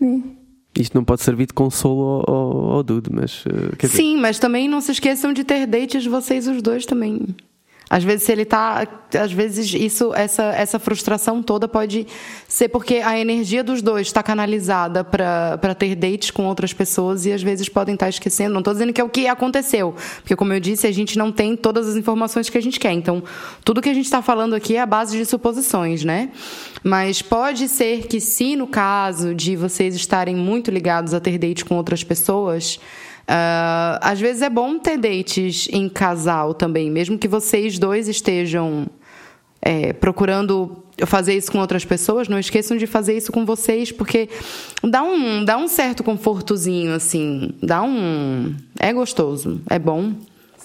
Né? 0.00 0.22
Isto 0.78 0.94
não 0.94 1.04
pode 1.04 1.22
servir 1.22 1.46
de 1.46 1.52
consolo 1.52 2.24
ao, 2.26 2.34
ao, 2.34 2.70
ao 2.72 2.82
Dude, 2.82 3.10
mas. 3.12 3.44
uh, 3.46 3.76
quer 3.76 3.88
dizer, 3.88 3.98
Sim, 3.98 4.16
mas 4.18 4.38
também 4.38 4.68
não 4.68 4.80
se 4.80 4.92
esqueçam 4.92 5.32
de 5.32 5.42
ter 5.44 5.66
dates 5.66 6.06
vocês 6.06 6.46
os 6.46 6.62
dois 6.62 6.86
também. 6.86 7.26
Às 7.90 8.04
vezes 8.04 8.28
ele 8.28 8.44
tá, 8.44 8.86
às 9.18 9.32
vezes 9.32 9.72
isso 9.72 10.12
essa 10.14 10.44
essa 10.44 10.78
frustração 10.78 11.42
toda 11.42 11.66
pode 11.66 12.06
ser 12.46 12.68
porque 12.68 12.96
a 12.96 13.18
energia 13.18 13.64
dos 13.64 13.80
dois 13.80 14.08
está 14.08 14.22
canalizada 14.22 15.02
para 15.02 15.74
ter 15.74 15.94
dates 15.94 16.30
com 16.30 16.46
outras 16.46 16.72
pessoas 16.74 17.24
e 17.24 17.32
às 17.32 17.42
vezes 17.42 17.68
podem 17.68 17.94
estar 17.94 18.08
esquecendo. 18.08 18.52
Não 18.52 18.60
estou 18.60 18.74
dizendo 18.74 18.92
que 18.92 19.00
é 19.00 19.04
o 19.04 19.08
que 19.08 19.26
aconteceu, 19.26 19.94
porque 20.18 20.36
como 20.36 20.52
eu 20.52 20.60
disse, 20.60 20.86
a 20.86 20.92
gente 20.92 21.16
não 21.16 21.32
tem 21.32 21.56
todas 21.56 21.88
as 21.88 21.96
informações 21.96 22.50
que 22.50 22.58
a 22.58 22.62
gente 22.62 22.78
quer. 22.78 22.92
Então, 22.92 23.22
tudo 23.64 23.80
que 23.80 23.88
a 23.88 23.94
gente 23.94 24.04
está 24.04 24.20
falando 24.20 24.54
aqui 24.54 24.76
é 24.76 24.80
a 24.80 24.86
base 24.86 25.16
de 25.16 25.24
suposições, 25.24 26.04
né? 26.04 26.30
Mas 26.82 27.22
pode 27.22 27.68
ser 27.68 28.06
que 28.06 28.20
se 28.20 28.54
no 28.54 28.66
caso 28.66 29.34
de 29.34 29.56
vocês 29.56 29.94
estarem 29.94 30.36
muito 30.36 30.70
ligados 30.70 31.14
a 31.14 31.20
ter 31.20 31.38
date 31.38 31.64
com 31.64 31.76
outras 31.76 32.04
pessoas, 32.04 32.78
ah, 33.28 33.98
às 34.00 34.18
vezes 34.18 34.40
é 34.40 34.48
bom 34.48 34.78
ter 34.78 34.96
dates 34.96 35.68
em 35.70 35.86
casal 35.86 36.54
também, 36.54 36.90
mesmo 36.90 37.18
que 37.18 37.28
vocês 37.28 37.78
dois 37.78 38.08
estejam 38.08 38.86
é, 39.60 39.92
procurando 39.92 40.82
fazer 41.06 41.36
isso 41.36 41.52
com 41.52 41.58
outras 41.58 41.84
pessoas, 41.84 42.26
não 42.26 42.38
esqueçam 42.38 42.76
de 42.76 42.86
fazer 42.86 43.16
isso 43.16 43.30
com 43.30 43.44
vocês, 43.44 43.92
porque 43.92 44.30
dá 44.82 45.02
um, 45.02 45.44
dá 45.44 45.58
um 45.58 45.68
certo 45.68 46.02
confortozinho, 46.02 46.94
assim, 46.94 47.54
dá 47.62 47.82
um. 47.82 48.56
É 48.78 48.92
gostoso, 48.94 49.60
é 49.68 49.78
bom. 49.78 50.14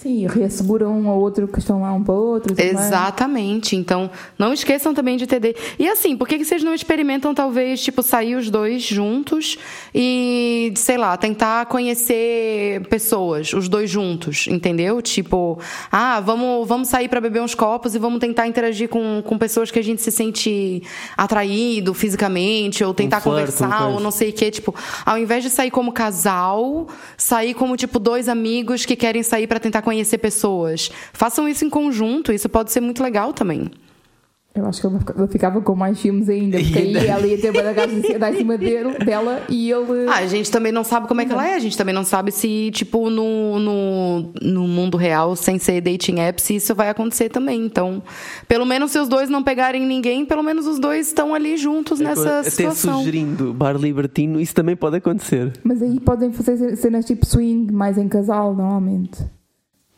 Sim, 0.04 0.26
reasseguram 0.26 0.92
um 1.00 1.08
ao 1.08 1.18
outro 1.18 1.48
que 1.48 1.58
estão 1.58 1.80
lá 1.80 1.90
um 1.94 2.04
para 2.04 2.12
o 2.12 2.18
outro. 2.32 2.54
Exatamente. 2.58 3.74
Então, 3.74 4.10
não 4.38 4.52
esqueçam 4.52 4.92
também 4.92 5.16
de 5.16 5.26
ter. 5.26 5.40
de- 5.40 5.56
E 5.78 5.88
assim, 5.88 6.14
por 6.14 6.28
que 6.28 6.36
que 6.36 6.44
vocês 6.44 6.62
não 6.62 6.74
experimentam, 6.74 7.32
talvez, 7.34 7.82
tipo, 7.82 8.02
sair 8.02 8.34
os 8.36 8.50
dois 8.50 8.82
juntos 8.82 9.56
e, 9.94 10.70
sei 10.76 10.98
lá, 10.98 11.16
tentar 11.16 11.64
conhecer 11.66 12.86
pessoas, 12.90 13.54
os 13.54 13.66
dois 13.66 13.88
juntos, 13.88 14.46
entendeu? 14.46 15.00
Tipo, 15.00 15.58
ah, 15.90 16.20
vamos, 16.20 16.68
vamos 16.68 16.88
sair 16.88 17.08
para 17.08 17.18
beber 17.18 17.40
uns 17.40 17.54
copos 17.54 17.94
e 17.94 17.98
vamos 17.98 18.20
tentar 18.20 18.46
interagir 18.46 18.90
com, 18.90 19.22
com 19.24 19.38
pessoas 19.38 19.70
que 19.70 19.78
a 19.78 19.82
gente 19.82 20.02
se 20.02 20.10
sente 20.10 20.82
atraído 21.16 21.94
fisicamente, 21.94 22.84
ou 22.84 22.92
tentar 22.92 23.22
flerte, 23.22 23.52
conversar, 23.56 23.88
ou 23.88 24.00
não 24.00 24.10
sei 24.10 24.28
o 24.28 24.32
quê. 24.34 24.50
Tipo, 24.50 24.74
ao 25.06 25.16
invés 25.16 25.42
de 25.42 25.48
sair 25.48 25.70
como 25.70 25.90
casal, 25.92 26.88
sair 27.16 27.54
como, 27.54 27.74
tipo, 27.74 27.98
dois 27.98 28.28
amigos 28.28 28.84
que 28.84 28.94
querem 28.96 29.22
sair 29.22 29.46
para 29.46 29.58
tentar 29.58 29.80
conhecer 29.80 29.93
pessoas. 30.18 30.90
Façam 31.12 31.48
isso 31.48 31.64
em 31.64 31.70
conjunto, 31.70 32.32
isso 32.32 32.48
pode 32.48 32.72
ser 32.72 32.80
muito 32.80 33.02
legal 33.02 33.32
também. 33.32 33.70
Eu 34.54 34.66
acho 34.66 34.80
que 34.80 34.86
ele 34.86 35.26
ficava 35.26 35.60
com 35.60 35.74
mais 35.74 36.00
filmes 36.00 36.28
ainda, 36.28 36.60
porque 36.60 36.78
aí 36.78 36.94
ela 37.08 37.26
ia 37.26 37.40
ter 37.40 37.52
para 37.52 37.72
dar 37.72 38.32
em 38.32 38.36
cima 38.36 38.56
dele, 38.56 38.98
dela 39.04 39.42
e 39.48 39.68
ele. 39.68 40.08
Ah, 40.08 40.18
a 40.18 40.26
gente 40.28 40.48
também 40.48 40.70
não 40.70 40.84
sabe 40.84 41.08
como 41.08 41.20
é 41.20 41.24
que 41.24 41.32
ela 41.32 41.44
é, 41.44 41.56
a 41.56 41.58
gente 41.58 41.76
também 41.76 41.92
não 41.92 42.04
sabe 42.04 42.30
se, 42.30 42.70
tipo, 42.72 43.10
no, 43.10 43.58
no, 43.58 44.32
no 44.40 44.68
mundo 44.68 44.96
real, 44.96 45.34
sem 45.34 45.58
ser 45.58 45.80
dating 45.80 46.20
app, 46.20 46.40
se 46.40 46.54
isso 46.54 46.72
vai 46.72 46.88
acontecer 46.88 47.30
também. 47.30 47.64
Então, 47.66 48.00
pelo 48.46 48.64
menos 48.64 48.92
se 48.92 48.98
os 49.00 49.08
dois 49.08 49.28
não 49.28 49.42
pegarem 49.42 49.84
ninguém, 49.84 50.24
pelo 50.24 50.42
menos 50.44 50.68
os 50.68 50.78
dois 50.78 51.08
estão 51.08 51.34
ali 51.34 51.56
juntos 51.56 51.98
nessa 51.98 52.38
até 52.38 52.50
situação. 52.50 52.98
sugerindo 52.98 53.52
bar 53.52 53.76
libertino, 53.76 54.40
isso 54.40 54.54
também 54.54 54.76
pode 54.76 54.98
acontecer. 54.98 55.52
Mas 55.64 55.82
aí 55.82 55.98
podem 55.98 56.30
fazer 56.32 56.76
cenas 56.76 57.04
tipo 57.04 57.26
swing, 57.26 57.72
mais 57.72 57.98
em 57.98 58.06
casal, 58.06 58.54
normalmente. 58.54 59.18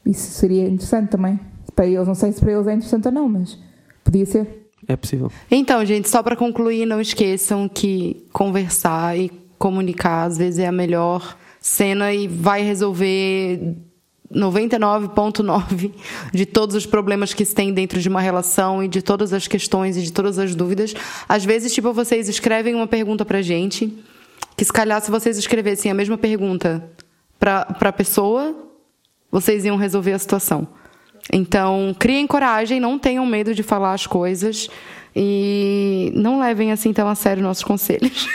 Isso 0.07 0.31
seria 0.31 0.69
interessante 0.69 1.11
também. 1.11 1.39
Para 1.75 1.87
eles, 1.87 2.07
não 2.07 2.15
sei 2.15 2.33
se 2.33 2.41
para 2.41 2.53
eles 2.53 2.67
é 2.67 2.73
interessante 2.73 3.09
ou 3.09 3.13
não, 3.13 3.29
mas 3.29 3.59
podia 4.03 4.25
ser. 4.25 4.71
É 4.89 4.97
possível. 4.97 5.31
Então, 5.51 5.85
gente, 5.85 6.09
só 6.09 6.23
para 6.23 6.37
concluir, 6.37 6.87
não 6.87 7.01
esqueçam 7.01 7.69
que 7.69 8.25
conversar 8.33 9.19
e 9.19 9.31
comunicar 9.59 10.25
às 10.25 10.39
vezes 10.39 10.61
é 10.61 10.67
a 10.67 10.73
melhor 10.73 11.37
cena 11.61 12.15
e 12.15 12.29
vai 12.29 12.63
resolver 12.63 13.75
99,9 14.33 15.93
de 16.33 16.47
todos 16.47 16.77
os 16.77 16.87
problemas 16.87 17.35
que 17.35 17.45
se 17.45 17.55
tem 17.55 17.73
dentro 17.73 18.01
de 18.01 18.09
uma 18.09 18.21
relação 18.21 18.83
e 18.83 18.89
de 18.89 19.03
todas 19.03 19.33
as 19.33 19.49
questões 19.49 19.97
e 19.97 20.03
de 20.03 20.13
todas 20.13 20.39
as 20.39 20.55
dúvidas. 20.55 20.95
Às 21.29 21.45
vezes, 21.45 21.75
tipo, 21.75 21.93
vocês 21.93 22.29
escrevem 22.29 22.75
uma 22.75 22.87
pergunta 22.87 23.25
pra 23.25 23.43
gente, 23.43 23.93
que 24.57 24.65
se 24.65 24.73
calhar 24.73 25.01
se 25.01 25.11
vocês 25.11 25.37
escrevessem 25.37 25.91
a 25.91 25.95
mesma 25.95 26.17
pergunta 26.17 26.89
pra, 27.39 27.65
pra 27.65 27.93
pessoa, 27.93 28.55
vocês 29.41 29.67
iam 29.67 29.77
resolver 29.77 30.13
a 30.13 30.19
situação. 30.19 30.67
Então, 31.31 31.95
criem 31.99 32.27
coragem, 32.27 32.81
não 32.81 32.99
tenham 32.99 33.27
medo 33.27 33.55
de 33.55 33.63
falar 33.63 33.93
as 33.93 34.07
coisas 34.07 34.69
e 35.15 36.11
não 36.15 36.41
levem 36.41 36.73
assim 36.73 36.91
tão 36.91 37.07
a 37.07 37.15
sério 37.15 37.43
nossos 37.43 37.63
conselhos. 37.63 38.27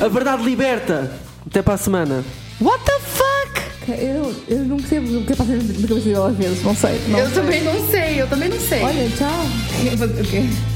A 0.00 0.06
verdade 0.08 0.44
liberta! 0.44 1.12
Até 1.46 1.62
para 1.62 1.74
a 1.74 1.78
semana. 1.78 2.24
What 2.60 2.84
the 2.84 2.98
fuck? 3.00 3.90
Eu, 4.00 4.32
eu 4.46 4.64
não 4.66 4.76
percebo 4.76 5.18
o 5.18 5.24
que 5.24 5.34
passa 5.34 5.52
na 5.52 5.88
cabeça 5.88 6.26
às 6.26 6.36
vezes, 6.36 6.62
não 6.62 6.76
sei. 6.76 7.00
Não 7.08 7.18
Eu 7.18 7.26
sei. 7.26 7.34
também 7.34 7.64
não 7.64 7.88
sei, 7.90 8.20
eu 8.22 8.28
também 8.28 8.48
não 8.50 8.60
sei. 8.60 8.82
Olha, 8.84 9.08
tchau. 9.16 9.46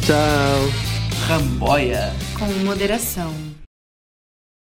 Tchau. 0.05 0.69
Ramboia. 1.29 2.13
Com 2.37 2.47
moderação. 2.65 3.33